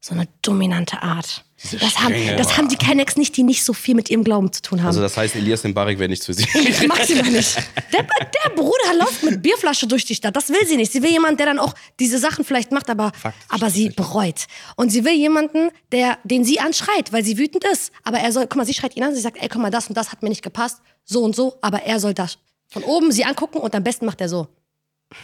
[0.00, 1.44] so eine dominante Art.
[1.78, 4.62] Das haben, das haben die Kennex nicht, die nicht so viel mit ihrem Glauben zu
[4.62, 4.86] tun haben.
[4.88, 6.46] Also das heißt, Elias Mbarek wäre nichts für sie.
[6.46, 7.54] Das mag sie noch nicht.
[7.92, 10.34] Der, der Bruder läuft mit Bierflasche durch die Stadt.
[10.34, 10.90] Das will sie nicht.
[10.90, 13.12] Sie will jemanden, der dann auch diese Sachen vielleicht macht, aber,
[13.50, 14.46] aber sie bereut.
[14.76, 17.92] Und sie will jemanden, der, den sie anschreit, weil sie wütend ist.
[18.04, 19.86] Aber er soll, guck mal, sie schreit ihn an, sie sagt, ey, guck mal, das
[19.88, 22.38] und das hat mir nicht gepasst, so und so, aber er soll das
[22.68, 24.48] von oben sie angucken und am besten macht er so.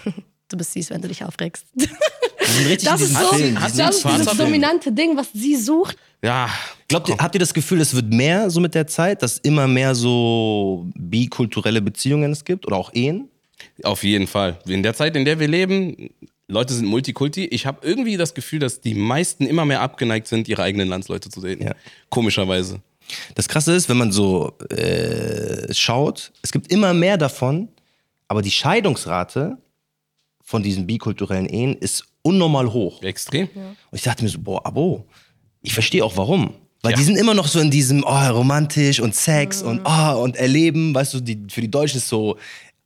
[0.48, 1.64] Du bist süß, wenn du dich aufregst.
[2.84, 3.30] Das ist so,
[3.76, 5.96] das ist dem- dominante Ding, was sie sucht.
[6.22, 6.50] Ja,
[6.88, 9.66] Glaubt ihr, habt ihr das Gefühl, es wird mehr so mit der Zeit, dass immer
[9.66, 13.28] mehr so bikulturelle Beziehungen es gibt oder auch Ehen?
[13.82, 14.58] auf jeden Fall.
[14.66, 16.10] In der Zeit, in der wir leben,
[16.48, 17.46] Leute sind Multikulti.
[17.46, 21.30] Ich habe irgendwie das Gefühl, dass die meisten immer mehr abgeneigt sind, ihre eigenen Landsleute
[21.30, 21.64] zu daten.
[21.64, 21.74] Ja.
[22.08, 22.80] Komischerweise.
[23.34, 27.68] Das Krasse ist, wenn man so äh, schaut, es gibt immer mehr davon,
[28.28, 29.58] aber die Scheidungsrate
[30.42, 33.02] von diesen bikulturellen Ehen ist unnormal hoch.
[33.02, 33.48] Extrem.
[33.54, 35.06] Und ich dachte mir so, boah, Abo,
[35.66, 36.54] ich verstehe auch warum.
[36.82, 36.98] Weil Ja.
[36.98, 40.94] die sind immer noch so in diesem, oh, romantisch und Sex und, oh, und Erleben,
[40.94, 42.36] weißt du, die, für die Deutschen ist so,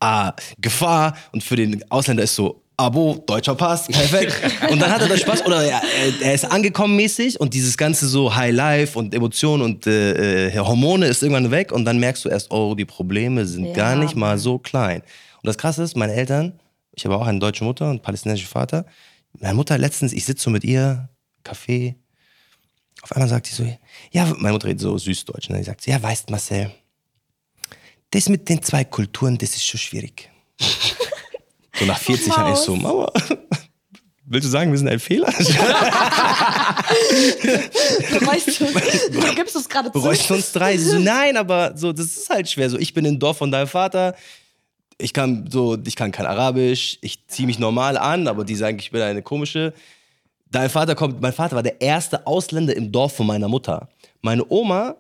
[0.00, 4.34] ah, Gefahr und für den Ausländer ist so, Abo, deutscher Pass, perfekt.
[4.70, 7.76] und dann hat er das Spaß oder er, er- er ist angekommen mäßig und dieses
[7.76, 11.98] ganze so High Life und Emotionen und äh, äh, Hormone ist irgendwann weg und dann
[11.98, 13.72] merkst du erst, oh, die Probleme sind Ja.
[13.74, 15.02] gar nicht mal so klein.
[15.42, 16.58] Und das Krasse ist, meine Eltern,
[16.96, 18.86] ich habe auch eine deutsche Mutter und einen palästinensischen Vater.
[19.38, 21.10] Meine Mutter letztens, ich sitze so mit ihr,
[21.44, 21.96] Kaffee.
[23.03, 23.64] Auf einmal sagt sie so,
[24.11, 25.48] ja, meine Mutter redet so süßdeutsch.
[25.48, 25.59] Ne?
[25.59, 26.70] Die sagt, ja, weißt Marcel,
[28.11, 30.30] das mit den zwei Kulturen, das ist schon schwierig.
[31.78, 33.11] so nach 40 Jahren ich so, Mama,
[34.26, 35.28] willst du sagen, wir sind ein Fehler?
[38.20, 38.66] Weißt du,
[39.20, 40.01] du gibst es gerade zu.
[40.01, 40.76] Bereust uns drei?
[40.76, 42.70] Sie so, nein, aber so, das ist halt schwer.
[42.70, 44.14] So, ich bin im Dorf von deinem Vater.
[44.98, 46.98] Ich kann so, ich kann kein Arabisch.
[47.01, 49.72] Ich ziehe mich normal an, aber die sagen, ich bin eine komische.
[50.51, 53.88] Dein Vater kommt, mein Vater war der erste Ausländer im Dorf von meiner Mutter.
[54.20, 54.96] Meine Oma,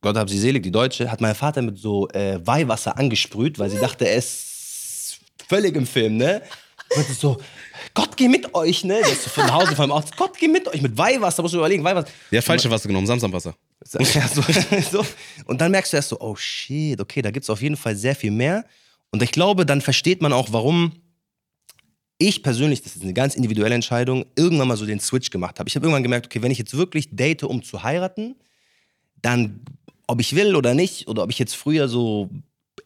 [0.00, 3.70] Gott hab sie selig, die Deutsche, hat meinen Vater mit so äh, Weihwasser angesprüht, weil
[3.70, 5.18] sie dachte, er ist
[5.48, 6.42] völlig im Film, ne?
[6.96, 7.38] Und so,
[7.92, 9.00] Gott geh mit euch, ne?
[9.00, 11.58] Der ist so von Hause vom Arzt, Gott geh mit euch, mit Weihwasser, musst du
[11.58, 12.08] überlegen, Weihwasser.
[12.30, 13.54] Der hat falsche Wasser genommen, Samsamwasser.
[14.14, 14.42] Ja, so,
[14.90, 15.06] so.
[15.44, 17.94] Und dann merkst du erst so, oh shit, okay, da gibt es auf jeden Fall
[17.96, 18.64] sehr viel mehr.
[19.10, 20.92] Und ich glaube, dann versteht man auch, warum
[22.18, 25.68] ich persönlich, das ist eine ganz individuelle Entscheidung, irgendwann mal so den Switch gemacht habe.
[25.68, 28.36] Ich habe irgendwann gemerkt, okay, wenn ich jetzt wirklich date, um zu heiraten,
[29.22, 29.60] dann,
[30.06, 32.30] ob ich will oder nicht, oder ob ich jetzt früher so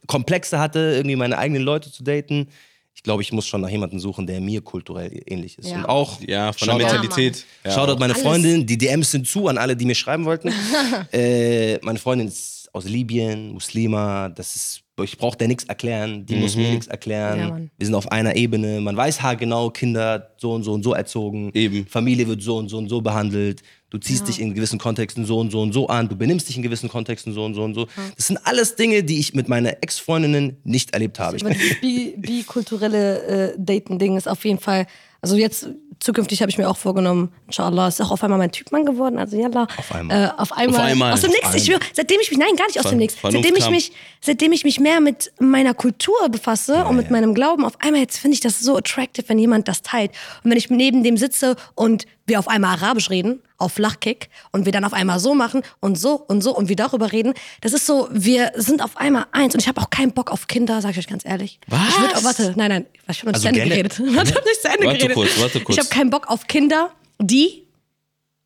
[0.07, 2.49] Komplexe hatte, irgendwie meine eigenen Leute zu daten,
[2.95, 5.71] ich glaube, ich muss schon nach jemandem suchen, der mir kulturell ähnlich ist.
[5.71, 5.77] Ja.
[5.79, 7.45] Und auch, Ja, von der Shoutout- Mentalität.
[7.65, 8.25] Ja, Shoutout meine Alles.
[8.25, 10.51] Freundin, die DMs sind zu an alle, die mir schreiben wollten.
[11.13, 16.37] äh, meine Freundin ist aus Libyen, Muslima, das ist, ich brauche der nichts erklären, die
[16.37, 17.39] muss mir nichts erklären.
[17.39, 17.59] Ja.
[17.77, 21.51] Wir sind auf einer Ebene, man weiß haargenau, Kinder so und so und so erzogen,
[21.55, 21.87] Eben.
[21.87, 25.39] Familie wird so und so und so behandelt, du ziehst dich in gewissen Kontexten so
[25.39, 27.75] und so und so an, du benimmst dich in gewissen Kontexten so und so und
[27.75, 27.87] so.
[28.17, 31.37] Das sind alles Dinge, die ich mit meinen Ex-Freundinnen nicht erlebt habe.
[31.37, 34.87] Ich Aber dieses bi- bikulturelle äh, Daten-Ding ist auf jeden Fall,
[35.21, 35.69] also jetzt
[36.01, 39.37] zukünftig habe ich mir auch vorgenommen, inshallah, ist auch auf einmal mein Typmann geworden, also
[39.37, 39.67] yalla.
[39.77, 40.25] Auf einmal.
[40.27, 40.81] Äh, auf einmal.
[40.81, 41.13] Auf einmal.
[41.13, 43.15] Aus dem Nix, ich schwöre, seitdem ich mich, nein, gar nicht aus Ver- dem Nix,
[43.15, 47.35] Vernunft seitdem ich mich, seitdem ich mich mehr mit meiner Kultur befasse und mit meinem
[47.35, 50.13] Glauben, auf einmal jetzt finde ich das so attractive, wenn jemand das teilt.
[50.45, 54.65] Und wenn ich neben dem sitze und wir auf einmal Arabisch reden, auf Flachkick, und
[54.65, 57.73] wir dann auf einmal so machen und so und so und wir darüber reden, das
[57.73, 60.81] ist so, wir sind auf einmal eins und ich habe auch keinen Bock auf Kinder,
[60.81, 61.59] sag ich euch ganz ehrlich.
[61.67, 61.81] Was?
[61.89, 63.99] Ich würd, oh, warte, nein, nein, ich habe noch nicht Also zu Ende geredet.
[63.99, 65.15] Ich habe nicht zu Ende Warte geredet.
[65.15, 65.77] kurz, warte kurz.
[65.77, 67.65] Ich habe keinen Bock auf Kinder, die,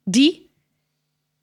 [0.07, 0.49] die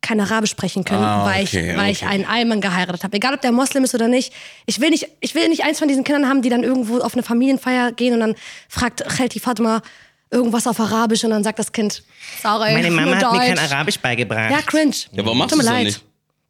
[0.01, 2.11] kein Arabisch sprechen können, Ah, weil, okay, ich, weil ich okay.
[2.13, 3.17] einen Alman geheiratet habe.
[3.17, 4.33] Egal, ob der Moslem ist oder nicht.
[4.65, 7.13] Ich will nicht, ich will nicht eins von diesen Kindern haben, die dann irgendwo auf
[7.13, 8.35] eine Familienfeier gehen und dann
[8.69, 9.81] fragt Chelti Fatima
[10.31, 12.03] irgendwas auf Arabisch und dann sagt das Kind,
[12.41, 13.71] sorry, Meine Mama hat mir kein Deutsch.
[13.71, 14.51] Arabisch beigebracht.
[14.51, 14.95] Ja, cringe.
[15.11, 15.85] Ja, warum machst Tut mir du's doch leid.
[15.85, 16.03] nicht?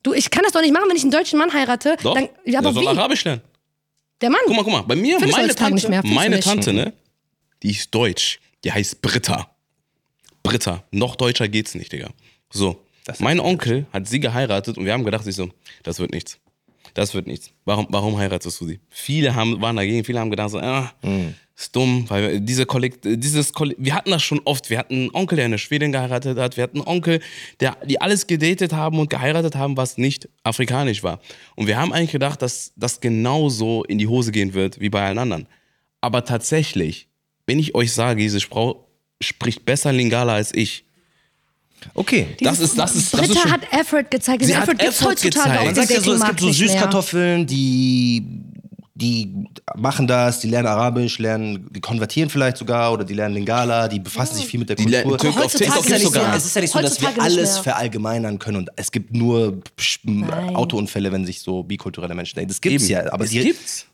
[0.03, 1.97] Du, ich kann das doch nicht machen, wenn ich einen deutschen Mann heirate.
[2.01, 2.97] Doch, Dann, ja, aber der soll wie?
[2.97, 3.41] Arabisch lernen.
[4.21, 4.39] Der Mann.
[4.45, 6.19] Guck mal, guck mal, bei mir, Findest du meine heutzutage Tante, nicht mehr, findest du
[6.21, 6.47] meine nicht?
[6.47, 6.93] Tante, ne,
[7.63, 9.49] die ist deutsch, die heißt Britta.
[10.43, 10.83] Britta.
[10.91, 12.09] Noch deutscher geht's nicht, Digga.
[12.51, 12.83] So.
[13.19, 15.49] Mein Onkel hat sie geheiratet und wir haben gedacht, ich so,
[15.83, 16.37] das wird nichts.
[16.93, 17.51] Das wird nichts.
[17.65, 18.79] Warum, warum heiratest du sie?
[18.89, 20.91] Viele haben, waren dagegen, viele haben gedacht, so, ah,
[21.59, 24.69] ist dumm, weil diese Kollekt, dieses Kolle wir hatten das schon oft.
[24.69, 26.55] Wir hatten einen Onkel, der eine Schwedin geheiratet hat.
[26.55, 27.19] Wir hatten einen Onkel,
[27.59, 31.19] der, die alles gedatet haben und geheiratet haben, was nicht afrikanisch war.
[31.55, 35.05] Und wir haben eigentlich gedacht, dass das genauso in die Hose gehen wird wie bei
[35.05, 35.47] allen anderen.
[35.99, 37.09] Aber tatsächlich,
[37.45, 38.87] wenn ich euch sage, diese Frau
[39.21, 40.85] spricht besser Lingala als ich,
[41.93, 42.27] Okay.
[42.41, 44.43] das ist, das ist, das ist schon, hat Effort gezeigt.
[44.45, 45.59] Sie Effort gibt's Effort heutzutage gezeigt.
[45.59, 46.51] auf Man sagt ja so, es gibt so.
[46.51, 48.23] Süßkartoffeln, die,
[48.95, 49.33] die
[49.75, 53.99] machen das, die lernen Arabisch, lernen, die konvertieren vielleicht sogar oder die lernen Lingala, die
[53.99, 55.29] befassen sich viel mit der Die lernen Kultur.
[55.29, 56.35] Auf Heutzutage TikTok es ist ja nicht so, nicht mehr.
[56.35, 57.63] es ist ja nicht so, dass wir alles mehr.
[57.63, 59.61] verallgemeinern können und es gibt nur
[60.03, 60.55] Nein.
[60.55, 62.49] Autounfälle, wenn sich so bikulturelle Menschen denken.
[62.49, 63.05] Das gibt's Eben.
[63.05, 63.85] ja, aber es die gibt's.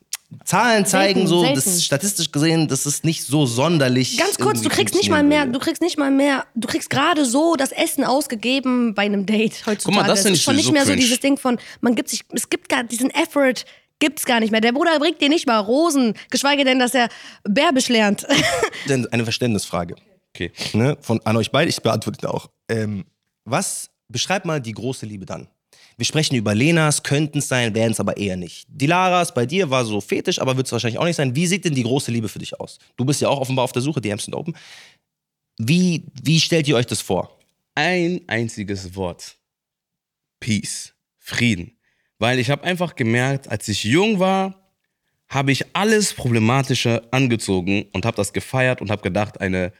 [0.44, 1.54] Zahlen zeigen Selten, so, selten.
[1.54, 4.16] das ist statistisch gesehen, das ist nicht so sonderlich.
[4.18, 7.24] Ganz kurz, du kriegst nicht mal mehr, du kriegst nicht mal mehr, du kriegst gerade
[7.24, 9.84] so das Essen ausgegeben bei einem Date heutzutage.
[9.84, 11.00] Guck mal, das Es finde ist ich schon nicht so mehr so cringe.
[11.02, 13.64] dieses Ding von, man gibt sich, es gibt gar diesen Effort,
[13.98, 14.60] gibt's gar nicht mehr.
[14.60, 17.08] Der Bruder bringt dir nicht mal Rosen, geschweige denn, dass er
[17.44, 18.26] Bärbisch lernt.
[18.88, 19.94] Denn eine Verständnisfrage.
[20.34, 20.52] Okay.
[20.74, 22.50] ne, von, an euch beide, ich beantworte auch.
[22.68, 23.04] Ähm,
[23.44, 25.48] was, beschreib mal die große Liebe dann.
[25.96, 28.66] Wir sprechen über Lenas, könnten es sein, werden es aber eher nicht.
[28.68, 31.34] Die Laras, bei dir war so fetisch, aber wird es wahrscheinlich auch nicht sein.
[31.34, 32.78] Wie sieht denn die große Liebe für dich aus?
[32.96, 34.54] Du bist ja auch offenbar auf der Suche, DMs sind open.
[35.58, 37.36] Wie, wie stellt ihr euch das vor?
[37.76, 39.36] ein einziges Wort.
[40.40, 40.94] Peace.
[41.18, 41.76] Frieden.
[42.18, 44.72] Weil ich habe einfach gemerkt, als ich jung war,
[45.28, 49.72] habe ich alles Problematische angezogen und habe das gefeiert und habe gedacht, eine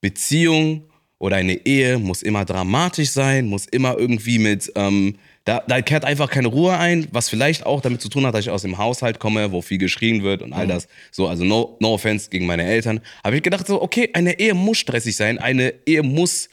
[0.00, 0.90] Beziehung
[1.24, 5.14] oder eine Ehe muss immer dramatisch sein, muss immer irgendwie mit, ähm,
[5.44, 8.44] da, da kehrt einfach keine Ruhe ein, was vielleicht auch damit zu tun hat, dass
[8.44, 10.86] ich aus dem Haushalt komme, wo viel geschrien wird und all das.
[11.12, 13.00] So, also no, no offense gegen meine Eltern.
[13.24, 16.50] Habe ich gedacht, so, okay, eine Ehe muss stressig sein, eine Ehe muss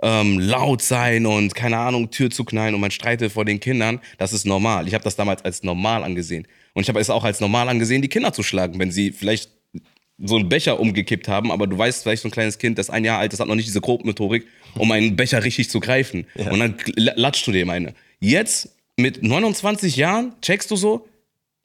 [0.00, 3.98] ähm, laut sein und keine Ahnung, Tür zu knallen und man streitet vor den Kindern,
[4.18, 4.86] das ist normal.
[4.86, 6.46] Ich habe das damals als normal angesehen.
[6.72, 9.50] Und ich habe es auch als normal angesehen, die Kinder zu schlagen, wenn sie vielleicht
[10.18, 13.04] so einen Becher umgekippt haben, aber du weißt vielleicht so ein kleines Kind, das ein
[13.04, 14.46] Jahr alt ist, hat noch nicht diese Grobmotorik,
[14.76, 16.26] um einen Becher richtig zu greifen.
[16.36, 17.94] Und dann latschst du dem eine.
[18.20, 21.08] Jetzt, mit 29 Jahren, checkst du so,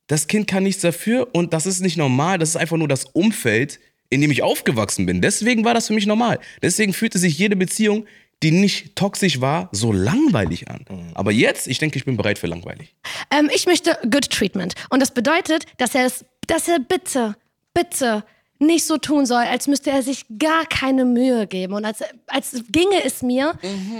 [0.07, 3.05] das Kind kann nichts dafür und das ist nicht normal, das ist einfach nur das
[3.05, 3.79] Umfeld,
[4.09, 5.21] in dem ich aufgewachsen bin.
[5.21, 6.39] Deswegen war das für mich normal.
[6.63, 8.07] Deswegen fühlte sich jede Beziehung,
[8.41, 10.85] die nicht toxisch war, so langweilig an.
[11.13, 12.95] Aber jetzt, ich denke, ich bin bereit für langweilig.
[13.31, 14.73] ähm, ich möchte Good Treatment.
[14.89, 17.35] Und das bedeutet, dass er es, dass er bitte,
[17.73, 18.23] bitte
[18.59, 22.51] nicht so tun soll, als müsste er sich gar keine Mühe geben und als, als
[22.71, 23.53] ginge es mir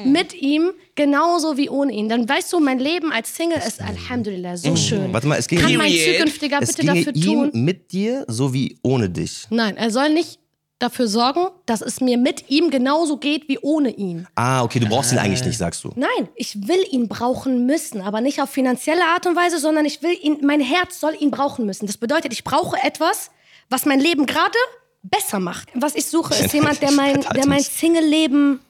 [0.06, 2.10] mit ihm genauso wie ohne ihn.
[2.10, 5.14] Dann weißt du, mein Leben als Single ist Alhamdulillah so schön.
[5.14, 7.52] Warte mal, es ging Kann mein zukünftiger es bitte dafür ihm tun?
[7.54, 9.48] mit dir sowie ohne dich.
[9.50, 10.40] Nein, er soll nicht
[10.80, 14.28] dafür sorgen, dass es mir mit ihm genauso geht wie ohne ihn.
[14.36, 15.92] Ah, okay, du brauchst ihn eigentlich nicht, sagst du.
[15.96, 20.02] Nein, ich will ihn brauchen müssen, aber nicht auf finanzielle Art und Weise, sondern ich
[20.02, 21.86] will ihn, mein Herz soll ihn brauchen müssen.
[21.86, 23.30] Das bedeutet, ich brauche etwas,
[23.70, 24.58] was mein Leben gerade
[25.04, 25.70] besser macht.
[25.76, 28.62] Was ich suche, ist jemand, der mein, der mein Single-Leben,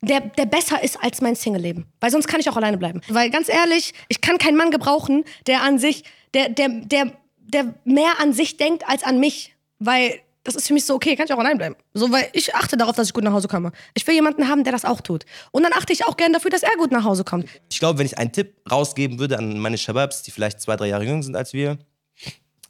[0.00, 1.86] der, der besser ist als mein Single-Leben.
[2.00, 3.00] Weil sonst kann ich auch alleine bleiben.
[3.08, 6.02] Weil ganz ehrlich, ich kann keinen Mann gebrauchen, der an sich,
[6.34, 9.54] der, der, der, der mehr an sich denkt als an mich.
[9.78, 11.74] Weil das ist für mich so, okay, kann ich auch allein bleiben.
[11.94, 13.72] So, weil ich achte darauf, dass ich gut nach Hause komme.
[13.94, 15.24] Ich will jemanden haben, der das auch tut.
[15.50, 17.48] Und dann achte ich auch gern dafür, dass er gut nach Hause kommt.
[17.70, 20.88] Ich glaube, wenn ich einen Tipp rausgeben würde an meine Shababs, die vielleicht zwei, drei
[20.88, 21.78] Jahre jünger sind als wir,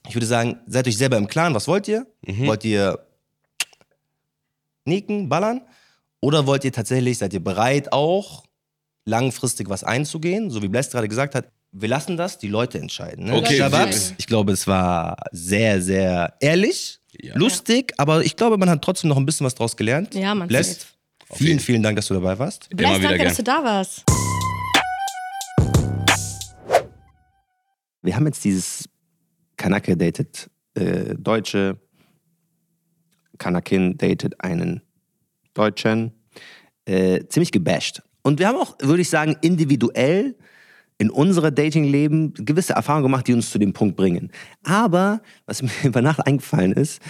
[0.08, 2.06] ich würde sagen, seid euch selber im Klaren, was wollt ihr?
[2.26, 2.98] Wollt ihr
[4.84, 5.62] nicken, ballern?
[6.20, 8.44] Oder wollt ihr tatsächlich, seid ihr bereit auch,
[9.04, 10.50] langfristig was einzugehen?
[10.50, 13.26] So wie Bless gerade gesagt hat, wir lassen das, die Leute entscheiden.
[13.26, 13.34] Ne?
[13.34, 17.36] Okay, Shababs, ich glaube, es war sehr, sehr ehrlich, Ja.
[17.36, 20.14] lustig, aber ich glaube, man hat trotzdem noch ein bisschen was draus gelernt.
[20.14, 20.86] Ja, man, Bless, safe.
[21.34, 22.68] vielen, vielen Dank, dass du dabei warst.
[22.70, 23.28] Bless, Immer wieder danke, gern.
[23.28, 24.04] dass du da warst.
[28.02, 28.88] wir haben jetzt dieses
[29.56, 31.78] Kanake datet äh, Deutsche,
[33.38, 34.82] Kanakin datet einen
[35.54, 36.12] Deutschen,
[36.84, 38.02] äh, ziemlich gebasht.
[38.22, 40.36] Und wir haben auch, würde ich sagen, individuell
[40.98, 44.30] in unserer Dating-Leben gewisse Erfahrungen gemacht, die uns zu dem Punkt bringen.
[44.62, 47.00] Aber, was mir über Nacht eingefallen ist,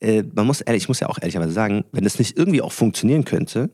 [0.00, 2.72] äh, man muss ehrlich, ich muss ja auch ehrlicherweise sagen, wenn das nicht irgendwie auch
[2.72, 3.70] funktionieren könnte,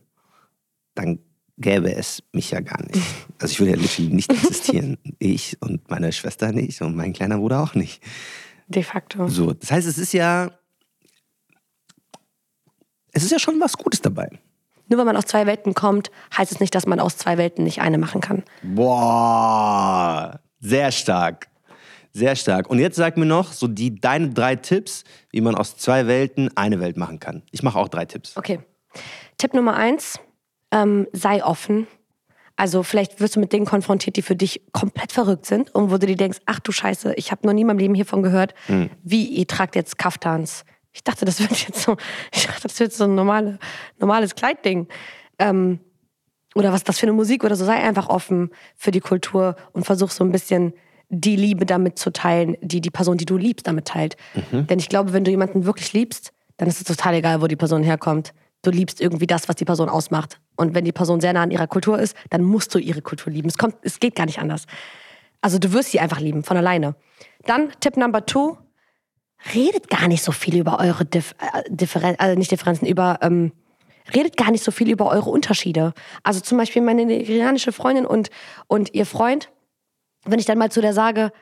[0.94, 1.20] dann
[1.58, 3.00] gäbe es mich ja gar nicht.
[3.40, 4.98] Also ich würde ja literally nicht existieren.
[5.20, 8.02] Ich und meine Schwester nicht und mein kleiner Bruder auch nicht.
[8.66, 9.28] De facto.
[9.28, 10.50] So, das heißt, es ist ja,
[13.12, 14.28] es ist ja schon was Gutes dabei.
[14.88, 17.64] Nur weil man aus zwei Welten kommt, heißt es nicht, dass man aus zwei Welten
[17.64, 18.42] nicht eine machen kann.
[18.62, 21.48] Boah, sehr stark.
[22.12, 22.68] Sehr stark.
[22.70, 26.50] Und jetzt sag mir noch so die deine drei Tipps, wie man aus zwei Welten
[26.56, 27.42] eine Welt machen kann.
[27.50, 28.36] Ich mache auch drei Tipps.
[28.36, 28.60] Okay.
[29.36, 30.18] Tipp Nummer eins:
[30.72, 31.86] ähm, sei offen.
[32.56, 35.98] Also vielleicht wirst du mit Dingen konfrontiert, die für dich komplett verrückt sind und wo
[35.98, 38.52] du dir denkst, ach du Scheiße, ich habe noch nie in meinem Leben hiervon gehört,
[39.04, 40.64] wie ihr tragt jetzt Kaftans.
[40.98, 41.96] Ich dachte, das wird jetzt so,
[42.32, 43.58] ich dachte, das wird so ein normale,
[44.00, 44.88] normales Kleidding.
[45.38, 45.78] Ähm,
[46.56, 49.84] oder was das für eine Musik oder so, sei einfach offen für die Kultur und
[49.84, 50.72] versuch so ein bisschen
[51.08, 54.16] die Liebe damit zu teilen, die die Person, die du liebst, damit teilt.
[54.66, 57.56] Denn ich glaube, wenn du jemanden wirklich liebst, dann ist es total egal, wo die
[57.56, 58.34] Person herkommt.
[58.62, 60.40] Du liebst irgendwie das, was die Person ausmacht.
[60.56, 63.32] Und wenn die Person sehr nah an ihrer Kultur ist, dann musst du ihre Kultur
[63.32, 63.48] lieben.
[63.48, 64.66] Es, kommt, es geht gar nicht anders.
[65.40, 66.96] Also du wirst sie einfach lieben, von alleine.
[67.46, 68.58] Dann Tipp Number two,
[69.54, 73.52] redet gar nicht so viel über eure Dif äh, Differen also nicht Differenzen, über ähm,
[74.14, 75.92] redet gar nicht so viel über eure Unterschiede.
[76.22, 78.30] Also zum Beispiel meine nigerianische Freundin und,
[78.66, 79.50] und ihr Freund,
[80.24, 81.32] wenn ich dann mal zu der sage,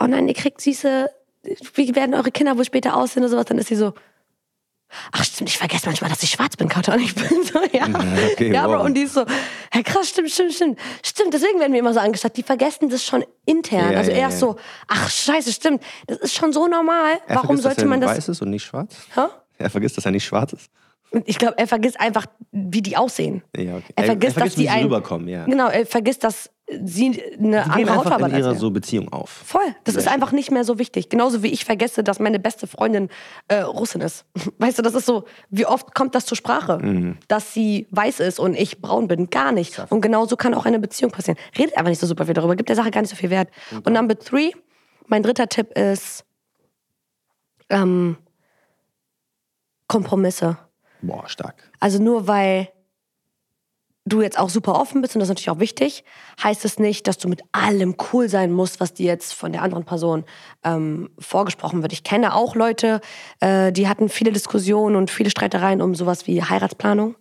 [0.00, 1.10] oh nein, ihr kriegt süße,
[1.74, 3.94] wie werden eure Kinder wohl später aussehen oder sowas, dann ist sie so,
[5.12, 6.92] ach stimmt, ich vergesse manchmal, dass ich schwarz bin, Kato.
[6.92, 7.86] Und ich bin so, ja.
[8.32, 8.84] okay, ja, Bro, wow.
[8.84, 9.24] und die ist so,
[9.74, 10.78] ja krass, stimmt, stimmt, stimmt.
[11.04, 12.36] Stimmt, deswegen werden wir immer so angeschaut.
[12.36, 13.92] Die vergessen das schon intern.
[13.92, 14.48] Ja, also ja, erst ja.
[14.48, 14.56] so,
[14.88, 15.82] ach scheiße, stimmt.
[16.06, 17.18] Das ist schon so normal.
[17.26, 18.10] Er Warum vergisst, dass sollte er man das...
[18.10, 18.96] weiß ist und nicht schwarz?
[19.14, 19.22] Hä?
[19.58, 20.70] Er vergisst, dass er nicht schwarz ist.
[21.24, 23.42] Ich glaube, er vergisst einfach, wie die aussehen.
[23.56, 23.92] Ja, okay.
[23.96, 25.46] Er vergisst, dass wie die sie ein, rüberkommen, ja.
[25.46, 26.50] Genau, er vergisst, dass
[26.84, 28.54] sie eine Die gehen andere Hautfarbe in ihrer er.
[28.54, 29.30] so Beziehung auf.
[29.30, 29.62] Voll.
[29.84, 31.08] Das Sehr ist einfach nicht mehr so wichtig.
[31.08, 33.08] Genauso wie ich vergesse, dass meine beste Freundin
[33.48, 34.26] äh, Russin ist.
[34.58, 36.78] Weißt du, das ist so, wie oft kommt das zur Sprache?
[36.78, 37.16] Mhm.
[37.28, 39.30] Dass sie weiß ist und ich braun bin.
[39.30, 39.78] Gar nicht.
[39.90, 41.38] Und genauso kann auch eine Beziehung passieren.
[41.56, 43.48] Redet einfach nicht so super viel darüber, gibt der Sache gar nicht so viel Wert.
[43.84, 44.50] Und Number three,
[45.06, 46.24] mein dritter Tipp ist
[47.70, 48.16] ähm,
[49.86, 50.58] Kompromisse.
[51.00, 51.70] Boah, stark.
[51.80, 52.68] Also nur weil
[54.08, 56.04] du jetzt auch super offen bist und das ist natürlich auch wichtig,
[56.42, 59.62] heißt es nicht, dass du mit allem cool sein musst, was dir jetzt von der
[59.62, 60.24] anderen Person
[60.64, 61.92] ähm, vorgesprochen wird.
[61.92, 63.00] Ich kenne auch Leute,
[63.40, 67.16] äh, die hatten viele Diskussionen und viele Streitereien um sowas wie Heiratsplanung,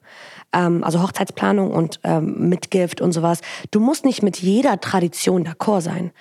[0.54, 3.42] ähm, also Hochzeitsplanung und ähm, Mitgift und sowas.
[3.72, 6.12] Du musst nicht mit jeder Tradition d'accord sein.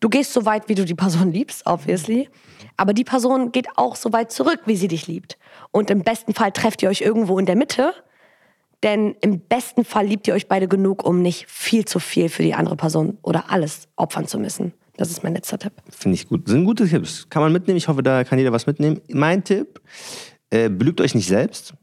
[0.00, 2.28] Du gehst so weit, wie du die Person liebst, obviously.
[2.76, 5.38] Aber die Person geht auch so weit zurück, wie sie dich liebt.
[5.70, 7.92] Und im besten Fall trefft ihr euch irgendwo in der Mitte.
[8.82, 12.42] Denn im besten Fall liebt ihr euch beide genug, um nicht viel zu viel für
[12.42, 14.72] die andere Person oder alles opfern zu müssen.
[14.96, 15.72] Das ist mein letzter Tipp.
[15.88, 16.48] Finde ich gut.
[16.48, 17.26] Sind gute Tipps.
[17.28, 17.76] Kann man mitnehmen.
[17.76, 19.00] Ich hoffe, da kann jeder was mitnehmen.
[19.08, 19.80] Mein Tipp,
[20.50, 21.74] äh, belügt euch nicht selbst.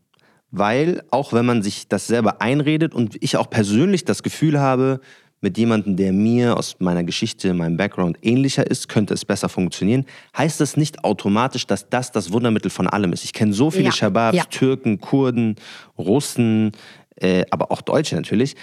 [0.51, 5.01] Weil auch wenn man sich das selber einredet und ich auch persönlich das Gefühl habe,
[5.41, 10.05] mit jemandem, der mir aus meiner Geschichte, meinem Background ähnlicher ist, könnte es besser funktionieren,
[10.37, 13.23] heißt das nicht automatisch, dass das das Wundermittel von allem ist.
[13.23, 13.91] Ich kenne so viele Ja.
[13.91, 14.43] Shababs, Ja.
[14.45, 15.55] Türken, Kurden,
[15.97, 16.71] Russen,
[17.17, 18.55] äh, aber auch Deutsche natürlich,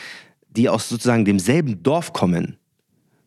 [0.49, 2.57] die aus sozusagen demselben Dorf kommen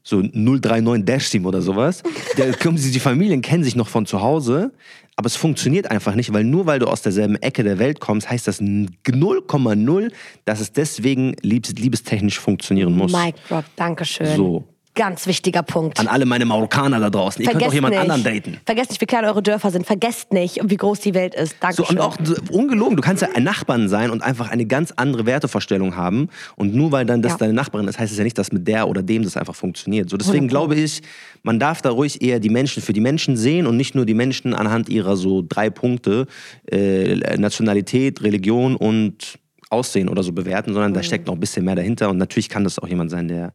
[0.08, 2.02] so 039 Dash Team oder sowas.
[2.38, 4.72] Da kommen sie, die Familien kennen sich noch von zu Hause,
[5.18, 8.30] aber es funktioniert einfach nicht, weil nur weil du aus derselben Ecke der Welt kommst,
[8.30, 10.12] heißt das 0,0,
[10.46, 13.12] dass es deswegen liebes, liebestechnisch funktionieren muss.
[13.12, 14.38] Mic drop, Dankeschön.
[14.38, 14.64] So.
[14.98, 16.00] Ganz wichtiger Punkt.
[16.00, 18.02] An alle meine Marokkaner da draußen, ihr könnt auch jemand nicht.
[18.02, 18.58] anderen daten.
[18.66, 19.86] Vergesst nicht, wie klein eure Dörfer sind.
[19.86, 21.52] Vergesst nicht, wie groß die Welt ist.
[21.52, 21.86] So, Dankeschön.
[21.98, 25.26] und auch so, ungelogen, du kannst ja ein Nachbarn sein und einfach eine ganz andere
[25.26, 26.30] Wertevorstellung haben.
[26.56, 27.38] Und nur weil dann das Ja.
[27.38, 30.10] deine Nachbarin ist, heißt es ja nicht, dass mit der oder dem das einfach funktioniert.
[30.10, 31.02] So, deswegen glaube ich,
[31.44, 34.16] man darf da ruhig eher die Menschen für die Menschen sehen und nicht nur die
[34.16, 36.26] Menschen anhand ihrer so drei Punkte,
[36.72, 39.38] äh, Nationalität, Religion und
[39.70, 40.96] Aussehen oder so bewerten, sondern Mhm.
[40.96, 42.10] da steckt noch ein bisschen mehr dahinter.
[42.10, 43.54] Und natürlich kann das auch jemand sein, der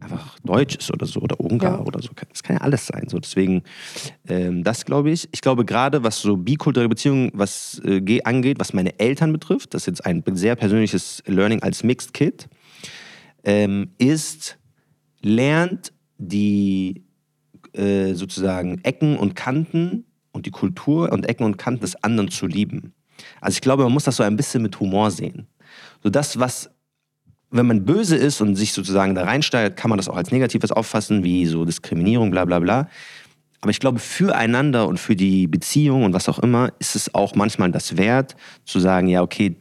[0.00, 1.84] einfach deutsch ist oder so oder Ungar Ja.
[1.84, 2.10] oder so.
[2.30, 3.06] Das kann ja alles sein.
[3.08, 3.62] So deswegen,
[4.28, 5.28] ähm, das glaube ich.
[5.32, 9.74] Ich glaube gerade, was so bikulturelle Beziehungen was äh, ge- angeht, was meine Eltern betrifft,
[9.74, 12.48] das ist jetzt ein sehr persönliches Learning als Mixed Kid,
[13.44, 14.58] ähm, ist
[15.22, 17.04] lernt die
[17.72, 22.46] äh, sozusagen Ecken und Kanten und die Kultur und Ecken und Kanten des anderen zu
[22.46, 22.92] lieben.
[23.40, 25.46] Also ich glaube, man muss das so ein bisschen mit Humor sehen.
[26.02, 26.70] So das, was
[27.54, 30.72] wenn man böse ist und sich sozusagen da reinsteigert, kann man das auch als Negatives
[30.72, 32.88] auffassen, wie so Diskriminierung, bla bla bla.
[33.60, 37.34] Aber ich glaube, füreinander und für die Beziehung und was auch immer, ist es auch
[37.34, 39.56] manchmal das wert, zu sagen, ja, okay,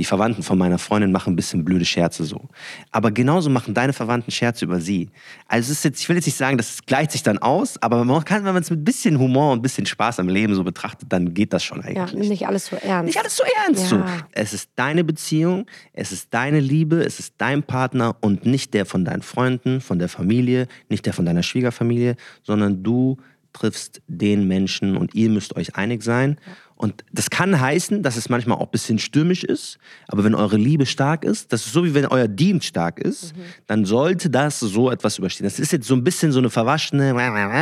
[0.00, 2.48] die Verwandten von meiner Freundin machen ein bisschen blöde Scherze so.
[2.90, 5.10] Aber genauso machen deine Verwandten Scherze über sie.
[5.46, 8.02] Also es ist jetzt, ich will jetzt nicht sagen, das gleicht sich dann aus, aber
[8.02, 10.54] man kann, wenn man es mit ein bisschen Humor und ein bisschen Spaß am Leben
[10.54, 12.18] so betrachtet, dann geht das schon ja, eigentlich.
[12.18, 13.04] nimm nicht alles so ernst.
[13.08, 13.82] Nicht alles so ernst.
[13.82, 13.88] Ja.
[13.88, 14.04] So.
[14.32, 18.86] Es ist deine Beziehung, es ist deine Liebe, es ist dein Partner und nicht der
[18.86, 23.18] von deinen Freunden, von der Familie, nicht der von deiner Schwiegerfamilie, sondern du
[23.52, 26.38] triffst den Menschen und ihr müsst euch einig sein.
[26.80, 29.76] Und das kann heißen, dass es manchmal auch ein bisschen stürmisch ist,
[30.08, 33.34] aber wenn eure Liebe stark ist, das ist so wie wenn euer Dienst stark ist,
[33.66, 35.44] dann sollte das so etwas überstehen.
[35.44, 37.14] Das ist jetzt so ein bisschen so eine verwaschene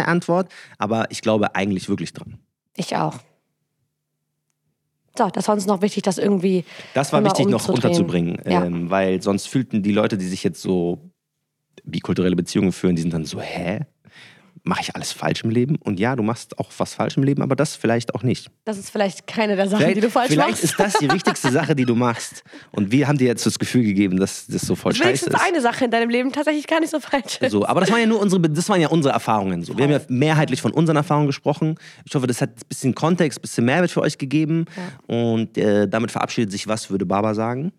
[0.07, 2.39] Antwort, aber ich glaube eigentlich wirklich dran.
[2.77, 3.19] Ich auch.
[5.17, 6.65] So, das war uns noch wichtig, das irgendwie.
[6.95, 8.65] Das war wichtig noch unterzubringen, Ja.
[8.67, 11.11] ähm, weil sonst fühlten die Leute, die sich jetzt so
[11.83, 13.81] bikulturelle Beziehungen führen, die sind dann so, hä?
[14.69, 15.77] Mache ich alles falsch im Leben?
[15.77, 18.51] Und ja, du machst auch was falsch im Leben, aber das vielleicht auch nicht.
[18.67, 20.63] Das ist vielleicht keine der Sachen, Vielleicht, die du falsch vielleicht machst.
[20.65, 22.45] ist das die wichtigste Sache, die du machst.
[22.73, 25.41] Und wir haben dir jetzt das Gefühl gegeben, dass das so voll scheiße Wenigstens ist.
[25.41, 27.51] eine Sache in deinem Leben tatsächlich gar nicht so falsch ist.
[27.51, 29.63] So, aber das waren ja nur unsere, das waren ja unsere Erfahrungen.
[29.63, 29.75] So.
[29.79, 31.77] Wir haben ja mehrheitlich von unseren Erfahrungen gesprochen.
[32.05, 34.67] Ich hoffe, das hat ein bisschen Kontext, ein bisschen Mehrwert für euch gegeben.
[35.07, 37.73] Und äh, damit verabschiedet sich was, würde Baba sagen.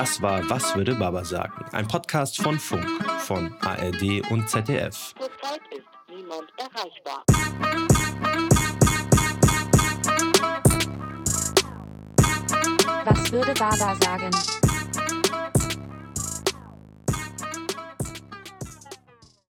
[0.00, 1.62] Das war Was würde Baba sagen?
[1.72, 2.86] Ein Podcast von Funk,
[3.18, 5.12] von ARD und ZDF.
[5.14, 7.22] Zurzeit ist niemand erreichbar.
[13.04, 14.69] Was würde Baba sagen?